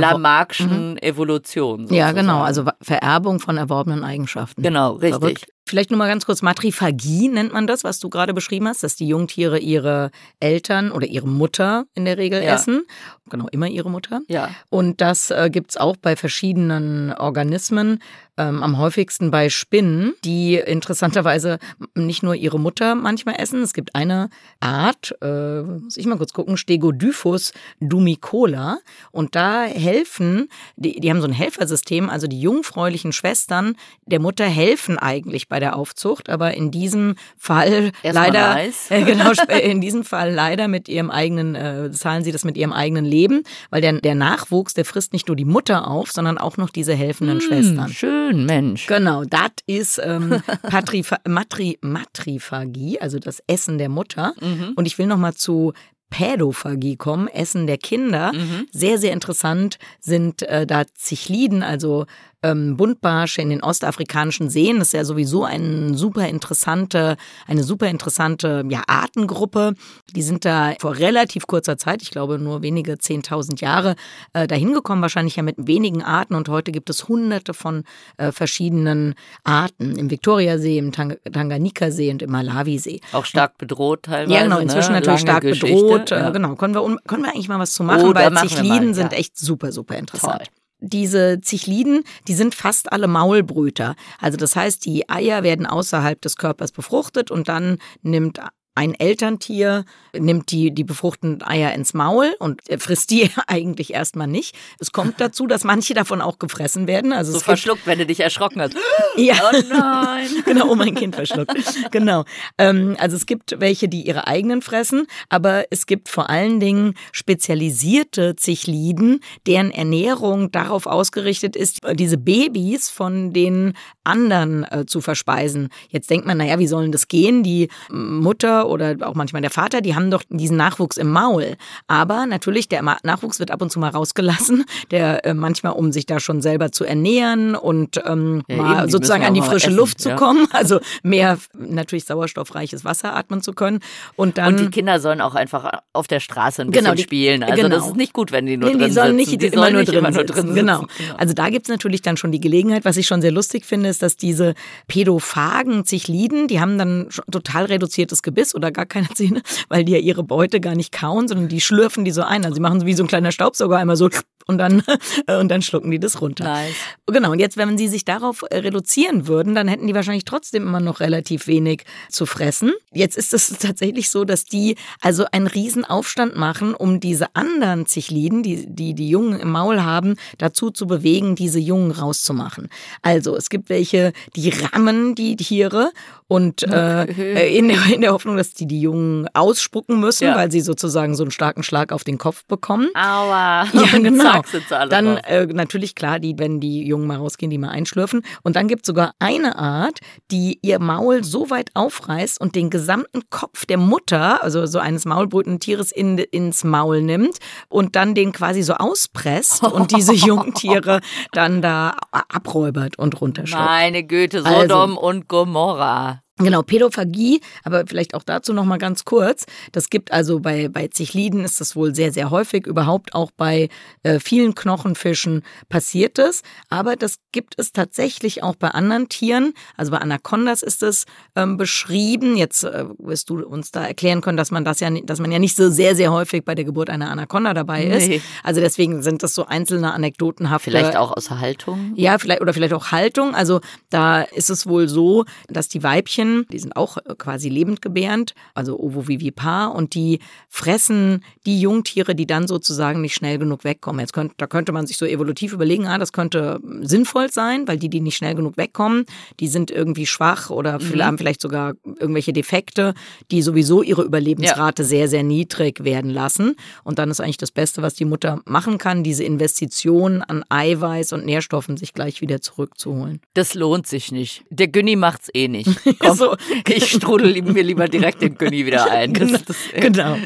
Lamarckschen 0.00 0.92
mhm. 0.92 0.98
Evolution. 0.98 1.80
Sozusagen. 1.82 1.96
Ja, 1.96 2.12
genau, 2.12 2.40
also 2.42 2.64
Vererbung 2.82 3.40
von 3.40 3.56
erworbenen 3.56 4.04
Eigenschaften. 4.04 4.62
Genau, 4.62 4.92
richtig. 4.92 5.20
Verrückt. 5.20 5.55
Vielleicht 5.68 5.90
nur 5.90 5.98
mal 5.98 6.06
ganz 6.06 6.26
kurz, 6.26 6.42
Matriphagie 6.42 7.28
nennt 7.28 7.52
man 7.52 7.66
das, 7.66 7.82
was 7.82 7.98
du 7.98 8.08
gerade 8.08 8.32
beschrieben 8.32 8.68
hast, 8.68 8.84
dass 8.84 8.94
die 8.94 9.08
Jungtiere 9.08 9.58
ihre 9.58 10.12
Eltern 10.38 10.92
oder 10.92 11.08
ihre 11.08 11.26
Mutter 11.26 11.86
in 11.94 12.04
der 12.04 12.18
Regel 12.18 12.40
ja. 12.40 12.54
essen. 12.54 12.84
Genau, 13.28 13.48
immer 13.50 13.66
ihre 13.66 13.90
Mutter. 13.90 14.20
Ja. 14.28 14.50
Und 14.70 15.00
das 15.00 15.32
äh, 15.32 15.50
gibt 15.50 15.70
es 15.70 15.76
auch 15.76 15.96
bei 15.96 16.14
verschiedenen 16.14 17.12
Organismen 17.12 17.98
ähm, 18.36 18.62
am 18.62 18.78
häufigsten 18.78 19.30
bei 19.30 19.48
Spinnen, 19.48 20.14
die 20.24 20.56
interessanterweise 20.56 21.58
nicht 21.94 22.22
nur 22.22 22.34
ihre 22.34 22.60
Mutter 22.60 22.94
manchmal 22.94 23.36
essen. 23.38 23.62
Es 23.62 23.72
gibt 23.72 23.94
eine 23.94 24.28
Art, 24.60 25.16
äh, 25.22 25.62
muss 25.62 25.96
ich 25.96 26.06
mal 26.06 26.18
kurz 26.18 26.32
gucken, 26.32 26.56
Stegodyphus 26.56 27.52
dumicola. 27.80 28.78
Und 29.10 29.34
da 29.34 29.64
helfen, 29.64 30.48
die, 30.76 31.00
die 31.00 31.10
haben 31.10 31.20
so 31.20 31.26
ein 31.26 31.32
Helfersystem, 31.32 32.10
also 32.10 32.26
die 32.26 32.40
jungfräulichen 32.40 33.12
Schwestern 33.12 33.76
der 34.04 34.20
Mutter 34.20 34.44
helfen 34.44 34.98
eigentlich 34.98 35.48
bei 35.48 35.55
der 35.60 35.76
Aufzucht, 35.76 36.28
aber 36.28 36.54
in 36.54 36.70
diesem 36.70 37.16
Fall 37.36 37.92
Erstmal 38.02 38.32
leider, 38.32 38.72
äh, 38.90 39.02
genau, 39.02 39.32
in 39.62 39.80
diesem 39.80 40.04
Fall 40.04 40.32
leider 40.32 40.68
mit 40.68 40.88
ihrem 40.88 41.10
eigenen, 41.10 41.54
äh, 41.54 41.90
zahlen 41.92 42.24
sie 42.24 42.32
das 42.32 42.44
mit 42.44 42.56
ihrem 42.56 42.72
eigenen 42.72 43.04
Leben, 43.04 43.42
weil 43.70 43.80
der, 43.80 44.00
der 44.00 44.14
Nachwuchs, 44.14 44.74
der 44.74 44.84
frisst 44.84 45.12
nicht 45.12 45.28
nur 45.28 45.36
die 45.36 45.44
Mutter 45.44 45.88
auf, 45.88 46.12
sondern 46.12 46.38
auch 46.38 46.56
noch 46.56 46.70
diese 46.70 46.94
helfenden 46.94 47.40
hm, 47.40 47.46
Schwestern. 47.46 47.88
Schön 47.88 48.46
Mensch. 48.46 48.86
Genau, 48.86 49.24
das 49.24 49.50
ist 49.66 50.00
ähm, 50.02 50.42
Matri 51.26 51.78
Matriphagie, 51.80 53.00
also 53.00 53.18
das 53.18 53.42
Essen 53.46 53.78
der 53.78 53.88
Mutter. 53.88 54.34
Mhm. 54.40 54.72
Und 54.76 54.86
ich 54.86 54.98
will 54.98 55.06
noch 55.06 55.18
mal 55.18 55.34
zu 55.34 55.72
Pädophagie 56.10 56.96
kommen, 56.96 57.28
Essen 57.28 57.66
der 57.66 57.78
Kinder. 57.78 58.32
Mhm. 58.32 58.68
Sehr, 58.70 58.98
sehr 58.98 59.12
interessant 59.12 59.78
sind 60.00 60.42
äh, 60.42 60.66
da 60.66 60.84
Zichliden, 60.94 61.62
also 61.62 62.06
ähm, 62.42 62.76
Buntbarsche 62.76 63.42
in 63.42 63.50
den 63.50 63.62
ostafrikanischen 63.62 64.50
Seen. 64.50 64.78
Das 64.78 64.88
ist 64.88 64.92
ja 64.92 65.04
sowieso 65.04 65.44
eine 65.44 65.96
super 65.96 66.28
interessante, 66.28 67.16
eine 67.46 67.62
super 67.62 67.88
interessante 67.88 68.64
ja, 68.68 68.82
Artengruppe. 68.86 69.74
Die 70.14 70.22
sind 70.22 70.44
da 70.44 70.74
vor 70.80 70.96
relativ 70.96 71.46
kurzer 71.46 71.76
Zeit, 71.76 72.02
ich 72.02 72.10
glaube 72.10 72.38
nur 72.38 72.62
wenige 72.62 72.94
10.000 72.94 73.60
Jahre, 73.60 73.96
äh, 74.32 74.46
dahin 74.46 74.72
gekommen, 74.72 75.02
wahrscheinlich 75.02 75.36
ja 75.36 75.42
mit 75.42 75.56
wenigen 75.58 76.02
Arten. 76.02 76.34
Und 76.34 76.48
heute 76.48 76.72
gibt 76.72 76.90
es 76.90 77.08
hunderte 77.08 77.54
von 77.54 77.84
äh, 78.16 78.32
verschiedenen 78.32 79.14
Arten 79.44 79.96
im 79.96 80.10
Viktoriasee, 80.10 80.78
im 80.78 80.92
Tang 80.92 81.16
Tanganika-See 81.30 82.10
und 82.10 82.22
im 82.22 82.30
Malawisee. 82.30 83.00
Auch 83.12 83.24
stark 83.24 83.58
bedroht 83.58 84.04
teilweise. 84.04 84.34
Ja, 84.34 84.42
genau, 84.42 84.58
inzwischen 84.58 84.92
ne? 84.92 85.00
natürlich 85.00 85.24
Lange 85.24 85.40
stark 85.40 85.42
Geschichte, 85.42 85.74
bedroht. 85.74 86.12
Äh, 86.12 86.18
ja. 86.18 86.30
genau, 86.30 86.54
können 86.56 86.74
wir, 86.74 86.96
können 87.06 87.22
wir 87.24 87.30
eigentlich 87.30 87.48
mal 87.48 87.58
was 87.58 87.72
zu 87.72 87.82
machen, 87.82 88.10
oh, 88.10 88.14
weil 88.14 88.34
Zichliden 88.36 88.94
sind 88.94 89.12
echt 89.12 89.38
super, 89.38 89.72
super 89.72 89.96
interessant. 89.96 90.44
Toll 90.44 90.65
diese 90.88 91.40
Zichliden, 91.40 92.04
die 92.28 92.34
sind 92.34 92.54
fast 92.54 92.92
alle 92.92 93.08
Maulbrüter. 93.08 93.96
Also 94.20 94.36
das 94.36 94.56
heißt, 94.56 94.84
die 94.84 95.08
Eier 95.08 95.42
werden 95.42 95.66
außerhalb 95.66 96.20
des 96.20 96.36
Körpers 96.36 96.72
befruchtet 96.72 97.30
und 97.30 97.48
dann 97.48 97.78
nimmt 98.02 98.40
ein 98.76 98.94
Elterntier 98.94 99.86
nimmt 100.16 100.50
die, 100.50 100.70
die 100.70 100.84
befruchteten 100.84 101.42
Eier 101.42 101.72
ins 101.72 101.94
Maul 101.94 102.34
und 102.38 102.60
frisst 102.78 103.10
die 103.10 103.30
eigentlich 103.46 103.94
erstmal 103.94 104.26
nicht. 104.26 104.54
Es 104.78 104.92
kommt 104.92 105.14
dazu, 105.20 105.46
dass 105.46 105.64
manche 105.64 105.94
davon 105.94 106.20
auch 106.20 106.38
gefressen 106.38 106.86
werden. 106.86 107.12
Also 107.12 107.32
so 107.32 107.40
verschluckt, 107.40 107.86
wenn 107.86 107.98
du 107.98 108.06
dich 108.06 108.20
erschrocken 108.20 108.60
hast. 108.60 108.74
ja. 109.16 109.34
Oh 109.52 109.62
nein. 109.70 110.28
genau, 110.44 110.68
oh 110.68 110.74
mein 110.74 110.94
Kind 110.94 111.16
verschluckt. 111.16 111.54
genau. 111.90 112.24
Ähm, 112.58 112.96
also 112.98 113.16
es 113.16 113.24
gibt 113.24 113.58
welche, 113.60 113.88
die 113.88 114.02
ihre 114.02 114.26
eigenen 114.26 114.60
fressen, 114.60 115.06
aber 115.30 115.64
es 115.70 115.86
gibt 115.86 116.10
vor 116.10 116.28
allen 116.28 116.60
Dingen 116.60 116.94
spezialisierte 117.12 118.36
Zichliden, 118.36 119.20
deren 119.46 119.70
Ernährung 119.70 120.52
darauf 120.52 120.84
ausgerichtet 120.84 121.56
ist, 121.56 121.80
diese 121.94 122.18
Babys 122.18 122.90
von 122.90 123.32
den 123.32 123.72
anderen 124.04 124.64
äh, 124.64 124.84
zu 124.86 125.00
verspeisen. 125.00 125.70
Jetzt 125.88 126.10
denkt 126.10 126.26
man, 126.26 126.38
naja, 126.38 126.58
wie 126.58 126.66
sollen 126.66 126.92
das 126.92 127.08
gehen? 127.08 127.42
Die 127.42 127.68
Mutter 127.90 128.65
oder 128.68 128.96
auch 129.02 129.14
manchmal 129.14 129.42
der 129.42 129.50
Vater, 129.50 129.80
die 129.80 129.94
haben 129.94 130.10
doch 130.10 130.22
diesen 130.28 130.56
Nachwuchs 130.56 130.96
im 130.96 131.10
Maul. 131.10 131.56
Aber 131.86 132.26
natürlich, 132.26 132.68
der 132.68 132.82
Nachwuchs 132.82 133.38
wird 133.38 133.50
ab 133.50 133.62
und 133.62 133.70
zu 133.70 133.78
mal 133.78 133.90
rausgelassen, 133.90 134.64
der 134.90 135.24
äh, 135.24 135.34
manchmal, 135.34 135.72
um 135.72 135.92
sich 135.92 136.06
da 136.06 136.20
schon 136.20 136.42
selber 136.42 136.72
zu 136.72 136.84
ernähren 136.84 137.54
und 137.54 138.00
ähm, 138.04 138.42
ja, 138.48 138.56
mal 138.56 138.82
eben, 138.82 138.90
sozusagen 138.90 139.24
an 139.24 139.34
die 139.34 139.42
frische 139.42 139.68
essen, 139.68 139.76
Luft 139.76 140.00
zu 140.00 140.10
ja. 140.10 140.16
kommen, 140.16 140.46
also 140.52 140.80
mehr 141.02 141.38
natürlich 141.54 142.04
sauerstoffreiches 142.04 142.84
Wasser 142.84 143.14
atmen 143.14 143.42
zu 143.42 143.52
können. 143.52 143.80
Und 144.16 144.38
dann 144.38 144.54
und 144.54 144.60
die 144.60 144.70
Kinder 144.70 145.00
sollen 145.00 145.20
auch 145.20 145.34
einfach 145.34 145.70
auf 145.92 146.06
der 146.06 146.20
Straße 146.20 146.62
ein 146.62 146.70
bisschen 146.70 146.84
genau, 146.84 146.94
die, 146.94 147.02
spielen. 147.02 147.42
Also 147.42 147.62
genau. 147.62 147.76
das 147.76 147.86
ist 147.86 147.96
nicht 147.96 148.12
gut, 148.12 148.32
wenn 148.32 148.46
die 148.46 148.56
nur 148.56 148.70
nee, 148.70 148.76
drin 148.76 148.88
die 148.88 148.94
sollen 148.94 149.06
sitzen. 149.06 149.16
Nicht, 149.16 149.32
die, 149.32 149.38
die 149.38 149.46
immer, 149.54 149.70
nur 149.70 149.84
drin 149.84 149.98
immer 149.98 150.10
nur 150.10 150.24
drin 150.24 150.46
sitzen. 150.48 150.54
Genau. 150.54 150.84
genau. 150.98 151.14
Also 151.16 151.34
da 151.34 151.48
gibt 151.50 151.66
es 151.66 151.70
natürlich 151.70 152.02
dann 152.02 152.16
schon 152.16 152.32
die 152.32 152.40
Gelegenheit, 152.40 152.84
was 152.84 152.96
ich 152.96 153.06
schon 153.06 153.20
sehr 153.20 153.32
lustig 153.32 153.64
finde, 153.64 153.88
ist, 153.88 154.02
dass 154.02 154.16
diese 154.16 154.54
Pädophagen 154.88 155.84
Zichliden, 155.84 156.48
die 156.48 156.60
haben 156.60 156.78
dann 156.78 157.08
total 157.30 157.66
reduziertes 157.66 158.22
Gebiss 158.22 158.54
oder 158.56 158.72
gar 158.72 158.86
keine 158.86 159.08
Zähne, 159.10 159.42
weil 159.68 159.84
die 159.84 159.92
ja 159.92 159.98
ihre 159.98 160.24
Beute 160.24 160.60
gar 160.60 160.74
nicht 160.74 160.92
kauen, 160.92 161.28
sondern 161.28 161.48
die 161.48 161.60
schlürfen 161.60 162.04
die 162.04 162.10
so 162.10 162.22
ein. 162.22 162.44
Also 162.44 162.56
sie 162.56 162.60
machen 162.60 162.80
so 162.80 162.86
wie 162.86 162.94
so 162.94 163.04
ein 163.04 163.08
kleiner 163.08 163.30
Staubsauger 163.30 163.76
einmal 163.76 163.96
so 163.96 164.08
und 164.46 164.58
dann, 164.58 164.82
und 165.40 165.48
dann 165.48 165.62
schlucken 165.62 165.90
die 165.90 165.98
das 165.98 166.20
runter. 166.20 166.44
Nice. 166.44 166.74
Genau, 167.06 167.32
und 167.32 167.38
jetzt, 167.38 167.56
wenn 167.56 167.76
sie 167.76 167.88
sich 167.88 168.04
darauf 168.04 168.44
äh, 168.48 168.58
reduzieren 168.58 169.26
würden, 169.26 169.54
dann 169.54 169.68
hätten 169.68 169.86
die 169.86 169.94
wahrscheinlich 169.94 170.24
trotzdem 170.24 170.62
immer 170.62 170.80
noch 170.80 171.00
relativ 171.00 171.46
wenig 171.46 171.84
zu 172.08 172.26
fressen. 172.26 172.72
Jetzt 172.92 173.16
ist 173.16 173.34
es 173.34 173.48
tatsächlich 173.58 174.08
so, 174.08 174.24
dass 174.24 174.44
die 174.44 174.76
also 175.00 175.26
einen 175.32 175.46
riesen 175.46 175.84
Aufstand 175.84 176.36
machen, 176.36 176.74
um 176.74 177.00
diese 177.00 177.34
anderen 177.34 177.86
Zichliden, 177.86 178.42
die, 178.42 178.66
die 178.68 178.94
die 178.94 179.08
Jungen 179.08 179.38
im 179.40 179.50
Maul 179.50 179.82
haben, 179.82 180.16
dazu 180.38 180.70
zu 180.70 180.86
bewegen, 180.86 181.34
diese 181.34 181.58
Jungen 181.58 181.90
rauszumachen. 181.90 182.68
Also 183.02 183.36
es 183.36 183.48
gibt 183.48 183.68
welche, 183.68 184.12
die 184.36 184.50
rammen 184.50 185.14
die 185.14 185.36
Tiere 185.36 185.90
und 186.28 186.62
äh, 186.70 187.04
äh, 187.04 187.56
in, 187.56 187.68
der, 187.68 187.84
in 187.92 188.00
der 188.00 188.12
Hoffnung, 188.12 188.36
dass 188.36 188.45
die 188.54 188.66
die 188.66 188.80
Jungen 188.80 189.28
ausspucken 189.34 190.00
müssen, 190.00 190.24
ja. 190.24 190.36
weil 190.36 190.50
sie 190.50 190.60
sozusagen 190.60 191.14
so 191.14 191.24
einen 191.24 191.30
starken 191.30 191.62
Schlag 191.62 191.92
auf 191.92 192.04
den 192.04 192.18
Kopf 192.18 192.44
bekommen. 192.46 192.88
Aua. 192.94 193.66
Ja, 193.76 193.98
genau. 193.98 194.42
Dann 194.88 195.18
äh, 195.18 195.46
natürlich 195.46 195.94
klar, 195.94 196.18
die, 196.18 196.38
wenn 196.38 196.60
die 196.60 196.86
Jungen 196.86 197.06
mal 197.06 197.16
rausgehen, 197.16 197.50
die 197.50 197.58
mal 197.58 197.68
einschlürfen. 197.68 198.22
Und 198.42 198.56
dann 198.56 198.68
gibt 198.68 198.82
es 198.82 198.86
sogar 198.86 199.12
eine 199.18 199.58
Art, 199.58 200.00
die 200.30 200.58
ihr 200.62 200.78
Maul 200.78 201.24
so 201.24 201.50
weit 201.50 201.70
aufreißt 201.74 202.40
und 202.40 202.54
den 202.54 202.70
gesamten 202.70 203.22
Kopf 203.28 203.66
der 203.66 203.76
Mutter, 203.76 204.42
also 204.42 204.66
so 204.66 204.78
eines 204.78 205.04
maulbrütenden 205.04 205.60
Tieres, 205.60 205.92
in, 205.92 206.18
ins 206.18 206.64
Maul 206.64 207.02
nimmt 207.02 207.38
und 207.68 207.96
dann 207.96 208.14
den 208.14 208.32
quasi 208.32 208.62
so 208.62 208.74
auspresst 208.74 209.62
und 209.62 209.94
diese 209.94 210.12
Jungtiere 210.14 211.00
dann 211.32 211.62
da 211.62 211.96
abräubert 212.10 212.98
und 212.98 213.20
runterschluckt. 213.20 213.64
Meine 213.64 214.04
Güte, 214.04 214.42
Sodom 214.42 214.90
also, 214.90 215.00
und 215.00 215.28
Gomorra. 215.28 216.22
Genau, 216.38 216.60
Pädophagie, 216.60 217.40
aber 217.64 217.84
vielleicht 217.86 218.14
auch 218.14 218.22
dazu 218.22 218.52
noch 218.52 218.66
mal 218.66 218.76
ganz 218.76 219.06
kurz. 219.06 219.46
Das 219.72 219.88
gibt 219.88 220.12
also 220.12 220.40
bei, 220.40 220.68
bei 220.68 220.88
Zichliden 220.88 221.42
ist 221.42 221.62
das 221.62 221.74
wohl 221.76 221.94
sehr, 221.94 222.12
sehr 222.12 222.28
häufig. 222.30 222.66
Überhaupt 222.66 223.14
auch 223.14 223.30
bei 223.30 223.70
äh, 224.02 224.20
vielen 224.20 224.54
Knochenfischen 224.54 225.44
passiert 225.70 226.18
es. 226.18 226.42
Aber 226.68 226.94
das 226.96 227.16
gibt 227.32 227.54
es 227.56 227.72
tatsächlich 227.72 228.42
auch 228.42 228.54
bei 228.54 228.68
anderen 228.68 229.08
Tieren. 229.08 229.54
Also 229.78 229.92
bei 229.92 229.98
Anacondas 229.98 230.62
ist 230.62 230.82
es 230.82 231.06
ähm, 231.36 231.56
beschrieben. 231.56 232.36
Jetzt 232.36 232.64
äh, 232.64 232.84
wirst 232.98 233.30
du 233.30 233.42
uns 233.42 233.70
da 233.70 233.86
erklären 233.86 234.20
können, 234.20 234.36
dass 234.36 234.50
man 234.50 234.62
das 234.62 234.80
ja, 234.80 234.90
dass 234.90 235.20
man 235.20 235.32
ja 235.32 235.38
nicht 235.38 235.56
so 235.56 235.70
sehr, 235.70 235.96
sehr 235.96 236.12
häufig 236.12 236.44
bei 236.44 236.54
der 236.54 236.66
Geburt 236.66 236.90
einer 236.90 237.10
Anaconda 237.10 237.54
dabei 237.54 237.84
ist. 237.86 238.08
Nee. 238.08 238.20
Also 238.42 238.60
deswegen 238.60 239.02
sind 239.02 239.22
das 239.22 239.34
so 239.34 239.46
einzelne 239.46 239.94
Anekdotenhafte. 239.94 240.70
Vielleicht 240.70 240.96
auch 240.96 241.16
aus 241.16 241.30
Haltung? 241.30 241.94
Ja, 241.94 242.18
vielleicht, 242.18 242.42
oder 242.42 242.52
vielleicht 242.52 242.74
auch 242.74 242.92
Haltung. 242.92 243.34
Also 243.34 243.62
da 243.88 244.20
ist 244.20 244.50
es 244.50 244.66
wohl 244.66 244.86
so, 244.86 245.24
dass 245.48 245.68
die 245.68 245.82
Weibchen 245.82 246.25
Männchen, 246.26 246.46
die 246.50 246.58
sind 246.58 246.76
auch 246.76 246.98
quasi 247.18 247.48
lebendgebärend, 247.48 248.34
also 248.54 248.78
ovovivipar, 248.78 249.74
und 249.74 249.94
die 249.94 250.20
fressen 250.48 251.24
die 251.44 251.60
Jungtiere, 251.60 252.14
die 252.14 252.26
dann 252.26 252.46
sozusagen 252.46 253.00
nicht 253.00 253.14
schnell 253.14 253.38
genug 253.38 253.64
wegkommen. 253.64 254.00
Jetzt 254.00 254.12
könnte, 254.12 254.34
da 254.36 254.46
könnte 254.46 254.72
man 254.72 254.86
sich 254.86 254.96
so 254.96 255.06
evolutiv 255.06 255.52
überlegen, 255.52 255.86
ah, 255.86 255.98
das 255.98 256.12
könnte 256.12 256.60
sinnvoll 256.80 257.30
sein, 257.30 257.68
weil 257.68 257.78
die, 257.78 257.88
die 257.88 258.00
nicht 258.00 258.16
schnell 258.16 258.34
genug 258.34 258.56
wegkommen, 258.56 259.06
die 259.40 259.48
sind 259.48 259.70
irgendwie 259.70 260.06
schwach 260.06 260.50
oder 260.50 260.80
mhm. 260.80 261.02
haben 261.02 261.18
vielleicht 261.18 261.40
sogar 261.40 261.74
irgendwelche 261.84 262.32
Defekte, 262.32 262.94
die 263.30 263.42
sowieso 263.42 263.82
ihre 263.82 264.02
Überlebensrate 264.02 264.82
ja. 264.82 264.88
sehr, 264.88 265.08
sehr 265.08 265.22
niedrig 265.22 265.84
werden 265.84 266.10
lassen. 266.10 266.56
Und 266.84 266.98
dann 266.98 267.10
ist 267.10 267.20
eigentlich 267.20 267.36
das 267.36 267.52
Beste, 267.52 267.82
was 267.82 267.94
die 267.94 268.04
Mutter 268.04 268.40
machen 268.44 268.78
kann, 268.78 269.02
diese 269.02 269.24
Investition 269.24 270.22
an 270.22 270.44
Eiweiß 270.48 271.12
und 271.12 271.24
Nährstoffen 271.24 271.76
sich 271.76 271.92
gleich 271.92 272.20
wieder 272.20 272.40
zurückzuholen. 272.40 273.20
Das 273.34 273.54
lohnt 273.54 273.86
sich 273.86 274.12
nicht. 274.12 274.44
Der 274.50 274.68
Günni 274.68 274.96
macht's 274.96 275.28
eh 275.34 275.48
nicht. 275.48 275.70
Komm, 275.98 276.15
so. 276.16 276.36
ich 276.68 276.90
strudel 276.90 277.40
mir 277.42 277.62
lieber 277.62 277.88
direkt 277.88 278.22
den 278.22 278.36
Günni 278.36 278.66
wieder 278.66 278.90
ein. 278.90 279.12
Genau, 279.12 279.38
genau. 279.74 280.16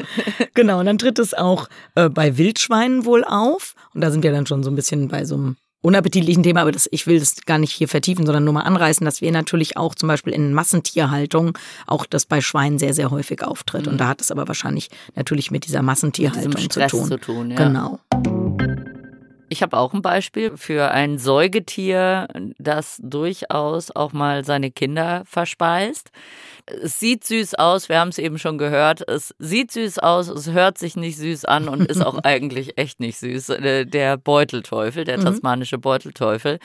genau. 0.53 0.79
Und 0.79 0.85
dann 0.85 0.97
tritt 0.97 1.19
es 1.19 1.33
auch 1.33 1.67
äh, 1.95 2.09
bei 2.09 2.37
Wildschweinen 2.37 3.05
wohl 3.05 3.23
auf. 3.23 3.75
Und 3.93 4.01
da 4.01 4.11
sind 4.11 4.23
wir 4.23 4.31
dann 4.31 4.45
schon 4.45 4.63
so 4.63 4.69
ein 4.69 4.75
bisschen 4.75 5.07
bei 5.07 5.25
so 5.25 5.35
einem 5.35 5.55
unappetitlichen 5.81 6.43
Thema, 6.43 6.61
aber 6.61 6.71
das, 6.71 6.87
ich 6.91 7.07
will 7.07 7.19
das 7.19 7.41
gar 7.45 7.57
nicht 7.57 7.71
hier 7.71 7.87
vertiefen, 7.87 8.25
sondern 8.25 8.43
nur 8.43 8.53
mal 8.53 8.61
anreißen, 8.61 9.03
dass 9.03 9.21
wir 9.21 9.31
natürlich 9.31 9.77
auch 9.77 9.95
zum 9.95 10.07
Beispiel 10.07 10.33
in 10.33 10.53
Massentierhaltung 10.53 11.57
auch 11.87 12.05
das 12.05 12.25
bei 12.25 12.39
Schweinen 12.39 12.77
sehr, 12.77 12.93
sehr 12.93 13.11
häufig 13.11 13.43
auftritt. 13.43 13.85
Mhm. 13.85 13.93
Und 13.93 13.97
da 13.97 14.07
hat 14.07 14.21
es 14.21 14.31
aber 14.31 14.47
wahrscheinlich 14.47 14.89
natürlich 15.15 15.51
mit 15.51 15.65
dieser 15.65 15.81
Massentierhaltung 15.81 16.53
mit 16.53 16.71
zu 16.71 16.87
tun. 16.87 17.07
Zu 17.07 17.17
tun 17.17 17.51
ja. 17.51 17.57
Genau. 17.57 17.99
Ich 19.53 19.61
habe 19.61 19.77
auch 19.77 19.93
ein 19.93 20.01
Beispiel 20.01 20.55
für 20.55 20.91
ein 20.91 21.17
Säugetier, 21.17 22.29
das 22.57 23.01
durchaus 23.03 23.91
auch 23.93 24.13
mal 24.13 24.45
seine 24.45 24.71
Kinder 24.71 25.23
verspeist. 25.25 26.09
Es 26.83 26.99
sieht 26.99 27.23
süß 27.23 27.55
aus, 27.55 27.89
wir 27.89 27.99
haben 27.99 28.09
es 28.09 28.17
eben 28.17 28.39
schon 28.39 28.57
gehört. 28.57 29.07
Es 29.07 29.33
sieht 29.39 29.71
süß 29.71 29.99
aus, 29.99 30.27
es 30.27 30.51
hört 30.51 30.77
sich 30.77 30.95
nicht 30.95 31.17
süß 31.17 31.45
an 31.45 31.67
und 31.67 31.85
ist 31.85 32.05
auch 32.05 32.17
eigentlich 32.23 32.77
echt 32.77 32.99
nicht 32.99 33.17
süß. 33.17 33.49
Äh, 33.49 33.85
der 33.85 34.17
Beutelteufel, 34.17 35.03
der 35.03 35.17
mhm. 35.17 35.23
tasmanische 35.23 35.77
Beutelteufel. 35.77 36.59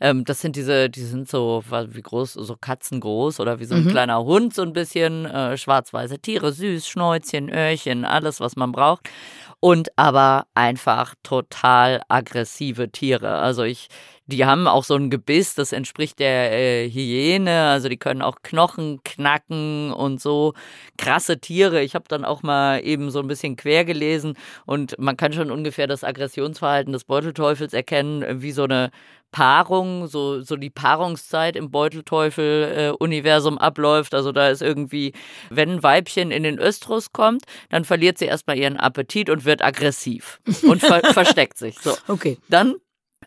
Ähm, 0.00 0.24
das 0.24 0.40
sind 0.40 0.56
diese, 0.56 0.90
die 0.90 1.04
sind 1.04 1.28
so 1.28 1.62
wie 1.68 2.02
groß, 2.02 2.34
so 2.34 2.56
katzengroß 2.60 3.40
oder 3.40 3.60
wie 3.60 3.64
so 3.64 3.74
ein 3.74 3.84
mhm. 3.84 3.90
kleiner 3.90 4.24
Hund, 4.24 4.54
so 4.54 4.62
ein 4.62 4.72
bisschen 4.72 5.26
äh, 5.26 5.56
schwarz-weiße 5.56 6.18
Tiere, 6.20 6.52
süß, 6.52 6.88
Schnäuzchen, 6.88 7.50
Öhrchen, 7.50 8.04
alles, 8.04 8.40
was 8.40 8.56
man 8.56 8.72
braucht 8.72 9.08
und 9.60 9.90
aber 9.96 10.46
einfach 10.54 11.14
total 11.22 12.02
aggressive 12.08 12.90
Tiere. 12.90 13.36
Also 13.36 13.62
ich, 13.62 13.88
die 14.30 14.46
haben 14.46 14.66
auch 14.66 14.84
so 14.84 14.94
ein 14.94 15.10
Gebiss, 15.10 15.54
das 15.54 15.72
entspricht 15.72 16.18
der 16.18 16.52
äh, 16.52 16.90
Hyäne, 16.90 17.68
also 17.68 17.88
die 17.88 17.96
können 17.96 18.22
auch 18.22 18.36
Knochen 18.42 19.00
knacken 19.04 19.92
und 19.92 20.20
so 20.20 20.54
krasse 20.96 21.38
Tiere. 21.38 21.82
Ich 21.82 21.94
habe 21.94 22.06
dann 22.08 22.24
auch 22.24 22.42
mal 22.42 22.84
eben 22.84 23.10
so 23.10 23.20
ein 23.20 23.28
bisschen 23.28 23.56
quer 23.56 23.84
gelesen 23.84 24.34
und 24.66 24.98
man 24.98 25.16
kann 25.16 25.32
schon 25.32 25.50
ungefähr 25.50 25.86
das 25.86 26.04
Aggressionsverhalten 26.04 26.92
des 26.92 27.04
Beutelteufels 27.04 27.72
erkennen, 27.72 28.42
wie 28.42 28.52
so 28.52 28.64
eine 28.64 28.90
Paarung, 29.32 30.06
so, 30.08 30.40
so 30.40 30.56
die 30.56 30.70
Paarungszeit 30.70 31.56
im 31.56 31.70
Beutelteufel-Universum 31.70 33.56
äh, 33.56 33.60
abläuft. 33.60 34.14
Also 34.14 34.32
da 34.32 34.48
ist 34.48 34.62
irgendwie, 34.62 35.12
wenn 35.50 35.70
ein 35.70 35.82
Weibchen 35.82 36.30
in 36.30 36.42
den 36.42 36.58
Östrus 36.58 37.12
kommt, 37.12 37.44
dann 37.68 37.84
verliert 37.84 38.18
sie 38.18 38.26
erstmal 38.26 38.58
ihren 38.58 38.76
Appetit 38.76 39.30
und 39.30 39.44
wird 39.44 39.62
aggressiv 39.62 40.40
und 40.62 40.80
ver 40.80 41.00
versteckt 41.12 41.58
sich. 41.58 41.78
So. 41.78 41.94
Okay. 42.08 42.38
Dann, 42.48 42.76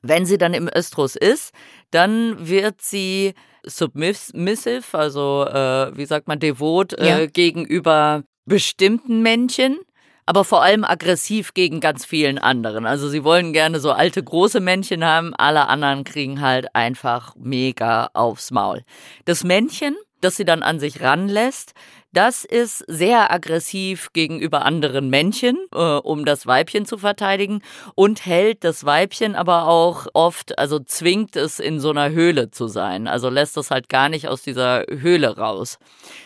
wenn 0.04 0.26
sie 0.26 0.38
dann 0.38 0.54
im 0.54 0.70
Östrus 0.74 1.16
ist, 1.16 1.54
dann 1.90 2.48
wird 2.48 2.82
sie 2.82 3.34
submissive, 3.66 4.84
also 4.92 5.46
äh, 5.48 5.98
wie 5.98 6.06
sagt 6.06 6.28
man, 6.28 6.40
devot 6.40 6.94
äh, 6.94 7.08
ja. 7.08 7.26
gegenüber 7.26 8.24
bestimmten 8.46 9.22
Männchen 9.22 9.80
aber 10.26 10.44
vor 10.44 10.64
allem 10.64 10.84
aggressiv 10.84 11.54
gegen 11.54 11.80
ganz 11.80 12.06
vielen 12.06 12.38
anderen. 12.38 12.86
Also 12.86 13.10
sie 13.10 13.24
wollen 13.24 13.54
gerne 13.54 13.80
so 13.80 13.92
alte 13.92 14.24
große 14.24 14.60
Männchen 14.60 15.04
haben, 15.04 15.34
alle 15.36 15.68
anderen 15.68 16.04
kriegen 16.04 16.42
halt 16.42 16.74
einfach 16.76 17.36
mega 17.36 18.10
aufs 18.14 18.52
Maul. 18.52 18.84
Das 19.26 19.44
Männchen, 19.44 19.96
das 20.24 20.36
sie 20.36 20.46
dann 20.46 20.64
an 20.64 20.80
sich 20.80 21.02
ranlässt, 21.02 21.74
das 22.14 22.46
ist 22.46 22.86
sehr 22.88 23.32
aggressiv 23.32 24.14
gegenüber 24.14 24.66
anderen 24.66 25.10
Männchen, 25.10 25.58
äh, 25.74 25.78
um 25.78 26.26
das 26.26 26.46
Weibchen 26.46 26.86
zu 26.86 27.00
verteidigen 27.00 27.62
und 27.96 28.26
hält 28.26 28.64
das 28.64 28.86
Weibchen 28.86 29.36
aber 29.36 29.68
auch 29.68 30.06
oft, 30.14 30.60
also 30.60 30.80
zwingt 30.80 31.36
es 31.36 31.60
in 31.60 31.80
so 31.80 31.90
einer 31.90 32.12
Höhle 32.12 32.52
zu 32.52 32.68
sein. 32.68 33.08
Also 33.08 33.30
lässt 33.30 33.58
es 33.58 33.72
halt 33.72 33.90
gar 33.90 34.10
nicht 34.10 34.28
aus 34.28 34.44
dieser 34.44 34.86
Höhle 34.88 35.38
raus. 35.38 35.80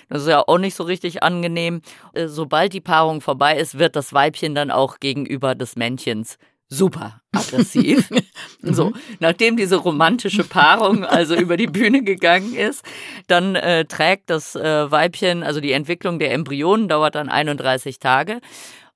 Das 0.10 0.24
ist 0.24 0.28
ja 0.28 0.44
auch 0.46 0.58
nicht 0.58 0.76
so 0.76 0.84
richtig 0.84 1.24
angenehm. 1.24 1.82
Äh, 2.14 2.28
sobald 2.28 2.74
die 2.74 2.82
Paarung 2.82 3.22
vorbei 3.22 3.58
ist, 3.58 3.80
wird 3.80 3.96
das 3.96 4.12
Weibchen 4.14 4.56
dann 4.56 4.72
auch 4.72 5.00
gegenüber 5.00 5.56
des 5.56 5.78
Männchens 5.78 6.38
super 6.70 7.22
aggressiv. 7.32 8.10
so, 8.62 8.90
mhm. 8.90 8.96
nachdem 9.20 9.58
diese 9.58 9.78
romantische 9.78 10.44
Paarung 10.44 11.04
also 11.04 11.36
über 11.40 11.58
die 11.58 11.68
Bühne 11.68 12.04
gegangen 12.04 12.56
ist, 12.56 12.84
dann 13.28 13.56
äh, 13.56 13.86
trägt 13.86 14.30
das 14.30 14.56
äh, 14.56 14.92
Weibchen, 14.92 15.44
also 15.44 15.60
die 15.62 15.72
Entwicklung 15.72 16.20
der 16.20 16.34
Embryonen 16.34 16.88
dauert 16.88 17.16
dann 17.16 17.30
31 17.30 18.00
Tage 18.00 18.40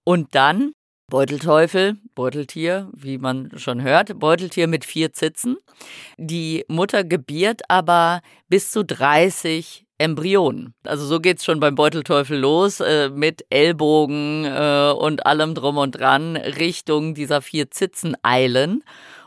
und 0.03 0.35
dann 0.35 0.73
Beutelteufel, 1.11 1.97
Beuteltier, 2.15 2.89
wie 2.93 3.17
man 3.17 3.51
schon 3.57 3.81
hört, 3.81 4.17
Beuteltier 4.17 4.67
mit 4.67 4.85
vier 4.85 5.11
Zitzen. 5.11 5.57
Die 6.17 6.63
Mutter 6.69 7.03
gebiert 7.03 7.63
aber 7.67 8.21
bis 8.47 8.71
zu 8.71 8.85
30 8.85 9.85
Embryonen. 10.01 10.73
Also 10.83 11.05
so 11.05 11.19
geht's 11.19 11.45
schon 11.45 11.59
beim 11.59 11.75
Beutelteufel 11.75 12.37
los, 12.37 12.79
äh, 12.79 13.09
mit 13.09 13.45
Ellbogen 13.49 14.45
äh, 14.45 14.91
und 14.97 15.25
allem 15.25 15.53
drum 15.53 15.77
und 15.77 15.91
dran 15.91 16.35
Richtung 16.35 17.13
dieser 17.13 17.41
vier 17.41 17.69
Zitzen 17.69 18.17
eilen, 18.23 18.83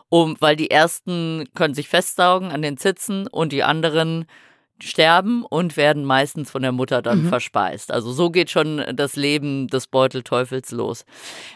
um, 0.08 0.36
weil 0.40 0.56
die 0.56 0.70
ersten 0.70 1.44
können 1.54 1.74
sich 1.74 1.88
festsaugen 1.88 2.50
an 2.50 2.62
den 2.62 2.76
Zitzen 2.76 3.26
und 3.28 3.52
die 3.52 3.62
anderen 3.62 4.26
sterben 4.82 5.44
und 5.44 5.76
werden 5.76 6.04
meistens 6.04 6.50
von 6.50 6.62
der 6.62 6.72
Mutter 6.72 7.00
dann 7.00 7.24
mhm. 7.24 7.28
verspeist. 7.28 7.92
Also 7.92 8.12
so 8.12 8.30
geht 8.30 8.50
schon 8.50 8.82
das 8.94 9.16
Leben 9.16 9.68
des 9.68 9.86
Beutelteufels 9.86 10.72
los. 10.72 11.04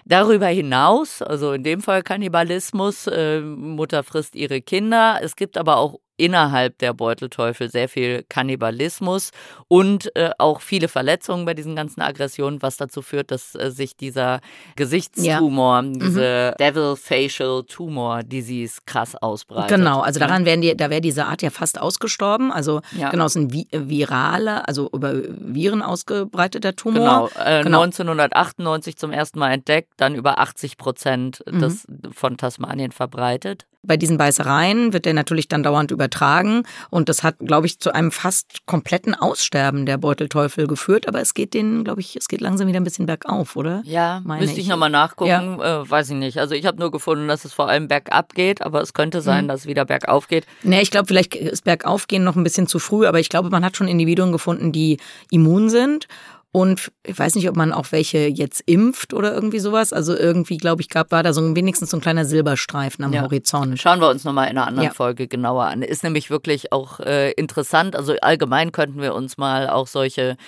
Darüber 0.04 0.46
hinaus, 0.46 1.20
also 1.20 1.52
in 1.52 1.64
dem 1.64 1.80
Fall 1.82 2.02
Kannibalismus, 2.02 3.06
äh, 3.08 3.40
Mutter 3.40 4.04
frisst 4.04 4.36
ihre 4.36 4.62
Kinder. 4.62 5.18
Es 5.20 5.34
gibt 5.34 5.58
aber 5.58 5.78
auch 5.78 5.98
innerhalb 6.18 6.76
der 6.78 6.92
Beutelteufel 6.92 7.70
sehr 7.70 7.88
viel 7.88 8.24
Kannibalismus 8.28 9.30
und 9.68 10.14
äh, 10.16 10.30
auch 10.38 10.60
viele 10.60 10.88
Verletzungen 10.88 11.46
bei 11.46 11.54
diesen 11.54 11.76
ganzen 11.76 12.02
Aggressionen, 12.02 12.60
was 12.60 12.76
dazu 12.76 13.00
führt, 13.00 13.30
dass 13.30 13.54
äh, 13.54 13.70
sich 13.70 13.96
dieser 13.96 14.40
Gesichtstumor, 14.76 15.82
ja. 15.82 15.92
diese 15.92 16.54
mhm. 16.54 16.58
Devil 16.58 16.96
Facial 16.96 17.62
Tumor 17.64 18.22
Disease 18.22 18.80
krass 18.84 19.14
ausbreitet. 19.14 19.78
Genau, 19.78 20.00
also 20.00 20.20
daran 20.20 20.44
werden 20.44 20.60
die, 20.60 20.76
da 20.76 20.90
wäre 20.90 21.00
diese 21.00 21.26
Art 21.26 21.40
ja 21.40 21.50
fast 21.50 21.80
ausgestorben. 21.80 22.52
Also 22.52 22.80
ja. 22.96 23.10
genau, 23.10 23.26
es 23.26 23.36
ist 23.36 23.42
ein 23.42 23.66
virale, 23.88 24.66
also 24.66 24.90
über 24.92 25.14
Viren 25.14 25.82
ausgebreiteter 25.82 26.74
Tumor. 26.74 27.30
Genau, 27.34 27.44
äh, 27.44 27.62
genau. 27.62 27.82
1998 27.82 28.96
zum 28.96 29.12
ersten 29.12 29.38
Mal 29.38 29.52
entdeckt, 29.52 29.92
dann 29.96 30.16
über 30.16 30.40
80 30.40 30.76
Prozent 30.76 31.44
mhm. 31.50 31.78
von 32.12 32.36
Tasmanien 32.36 32.90
verbreitet. 32.90 33.66
Bei 33.82 33.96
diesen 33.96 34.18
Beißereien 34.18 34.92
wird 34.92 35.04
der 35.04 35.14
natürlich 35.14 35.46
dann 35.46 35.62
dauernd 35.62 35.92
übertragen 35.92 36.64
und 36.90 37.08
das 37.08 37.22
hat, 37.22 37.36
glaube 37.38 37.66
ich, 37.66 37.78
zu 37.78 37.94
einem 37.94 38.10
fast 38.10 38.66
kompletten 38.66 39.14
Aussterben 39.14 39.86
der 39.86 39.98
Beutelteufel 39.98 40.66
geführt. 40.66 41.06
Aber 41.06 41.20
es 41.20 41.32
geht 41.32 41.54
denen, 41.54 41.84
glaube 41.84 42.00
ich, 42.00 42.16
es 42.16 42.26
geht 42.26 42.40
langsam 42.40 42.66
wieder 42.66 42.80
ein 42.80 42.84
bisschen 42.84 43.06
bergauf, 43.06 43.54
oder? 43.54 43.82
Ja, 43.84 44.20
Meine 44.24 44.40
müsste 44.40 44.58
ich, 44.58 44.66
ich 44.66 44.68
nochmal 44.68 44.90
nachgucken. 44.90 45.28
Ja. 45.30 45.82
Äh, 45.82 45.90
weiß 45.90 46.10
ich 46.10 46.16
nicht. 46.16 46.38
Also 46.38 46.56
ich 46.56 46.66
habe 46.66 46.78
nur 46.78 46.90
gefunden, 46.90 47.28
dass 47.28 47.44
es 47.44 47.52
vor 47.52 47.68
allem 47.68 47.86
bergab 47.86 48.34
geht, 48.34 48.62
aber 48.62 48.80
es 48.80 48.94
könnte 48.94 49.20
sein, 49.20 49.44
mhm. 49.44 49.48
dass 49.48 49.60
es 49.60 49.66
wieder 49.66 49.84
bergauf 49.84 50.26
geht. 50.26 50.44
Nee, 50.64 50.80
ich 50.80 50.90
glaube, 50.90 51.06
vielleicht 51.06 51.36
ist 51.36 51.62
bergaufgehen 51.62 52.24
noch 52.24 52.34
ein 52.34 52.44
bisschen 52.44 52.66
zu 52.66 52.80
früh, 52.80 53.06
aber 53.06 53.20
ich 53.20 53.28
glaube, 53.28 53.48
man 53.48 53.64
hat 53.64 53.76
schon 53.76 53.86
Individuen 53.86 54.32
gefunden, 54.32 54.72
die 54.72 54.98
immun 55.30 55.70
sind 55.70 56.08
und 56.50 56.90
ich 57.04 57.18
weiß 57.18 57.34
nicht, 57.34 57.46
ob 57.50 57.56
man 57.56 57.74
auch 57.74 57.92
welche 57.92 58.26
jetzt 58.26 58.62
impft 58.64 59.12
oder 59.12 59.34
irgendwie 59.34 59.58
sowas. 59.58 59.92
Also 59.92 60.16
irgendwie, 60.16 60.56
glaube 60.56 60.80
ich, 60.80 60.88
gab 60.88 61.12
war 61.12 61.22
da 61.22 61.34
so 61.34 61.54
wenigstens 61.54 61.90
so 61.90 61.98
ein 61.98 62.00
kleiner 62.00 62.24
Silberstreifen 62.24 63.04
am 63.04 63.12
ja. 63.12 63.20
Horizont. 63.20 63.78
Schauen 63.78 64.00
wir 64.00 64.08
uns 64.08 64.24
nochmal 64.24 64.50
in 64.50 64.56
einer 64.56 64.66
anderen 64.66 64.88
ja. 64.88 64.94
Folge 64.94 65.28
genauer 65.28 65.64
an. 65.64 65.82
Ist 65.82 66.04
nämlich 66.04 66.30
wirklich 66.30 66.72
auch 66.72 67.00
äh, 67.00 67.32
interessant. 67.32 67.94
Also 67.94 68.14
allgemein 68.22 68.72
könnten 68.72 69.02
wir 69.02 69.14
uns 69.14 69.36
mal 69.36 69.68
auch 69.68 69.86
solche 69.86 70.38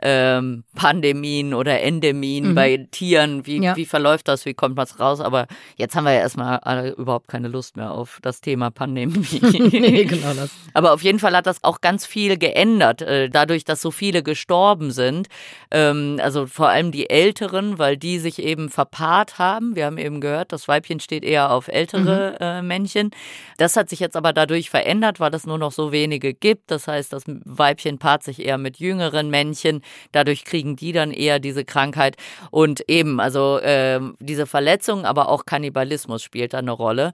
ähm, 0.00 0.64
Pandemien 0.74 1.52
oder 1.52 1.82
Endemien 1.82 2.50
mhm. 2.50 2.54
bei 2.54 2.88
Tieren, 2.90 3.46
wie, 3.46 3.62
ja. 3.62 3.76
wie 3.76 3.84
verläuft 3.84 4.28
das, 4.28 4.46
wie 4.46 4.54
kommt 4.54 4.78
was 4.78 4.98
raus? 4.98 5.20
Aber 5.20 5.46
jetzt 5.76 5.94
haben 5.94 6.04
wir 6.04 6.14
ja 6.14 6.20
erstmal 6.20 6.94
überhaupt 6.96 7.28
keine 7.28 7.48
Lust 7.48 7.76
mehr 7.76 7.90
auf 7.90 8.18
das 8.22 8.40
Thema 8.40 8.70
Pandemie. 8.70 9.26
nee, 9.42 10.04
genau 10.04 10.32
das. 10.32 10.50
Aber 10.72 10.94
auf 10.94 11.02
jeden 11.02 11.18
Fall 11.18 11.36
hat 11.36 11.46
das 11.46 11.62
auch 11.64 11.82
ganz 11.82 12.06
viel 12.06 12.38
geändert, 12.38 13.02
äh, 13.02 13.28
dadurch, 13.28 13.64
dass 13.64 13.82
so 13.82 13.90
viele 13.90 14.22
gestorben 14.22 14.90
sind 14.90 15.28
ähm, 15.70 16.18
also 16.22 16.46
vor 16.46 16.68
allem 16.68 16.92
die 16.92 17.10
Älteren, 17.10 17.78
weil 17.78 17.96
die 17.96 18.18
sich 18.18 18.40
eben 18.40 18.68
verpaart 18.68 19.38
haben. 19.38 19.76
Wir 19.76 19.86
haben 19.86 19.98
eben 19.98 20.20
gehört, 20.20 20.52
das 20.52 20.68
Weibchen 20.68 21.00
steht 21.00 21.24
eher 21.24 21.52
auf 21.52 21.68
ältere 21.68 22.32
mhm. 22.32 22.44
äh, 22.44 22.62
Männchen. 22.62 23.10
Das 23.58 23.76
hat 23.76 23.88
sich 23.88 24.00
jetzt 24.00 24.16
aber 24.16 24.32
dadurch 24.32 24.70
verändert, 24.70 25.20
weil 25.20 25.34
es 25.34 25.46
nur 25.46 25.58
noch 25.58 25.72
so 25.72 25.92
wenige 25.92 26.34
gibt. 26.34 26.70
Das 26.70 26.88
heißt, 26.88 27.12
das 27.12 27.24
Weibchen 27.26 27.98
paart 27.98 28.22
sich 28.22 28.44
eher 28.44 28.58
mit 28.58 28.78
jüngeren 28.78 29.30
Männchen. 29.30 29.82
Dadurch 30.12 30.44
kriegen 30.44 30.76
die 30.76 30.92
dann 30.92 31.10
eher 31.12 31.38
diese 31.38 31.64
Krankheit. 31.64 32.16
Und 32.50 32.88
eben, 32.88 33.20
also 33.20 33.58
äh, 33.58 34.00
diese 34.18 34.46
Verletzung, 34.46 35.04
aber 35.04 35.28
auch 35.28 35.44
Kannibalismus 35.46 36.22
spielt 36.22 36.54
da 36.54 36.58
eine 36.58 36.72
Rolle. 36.72 37.12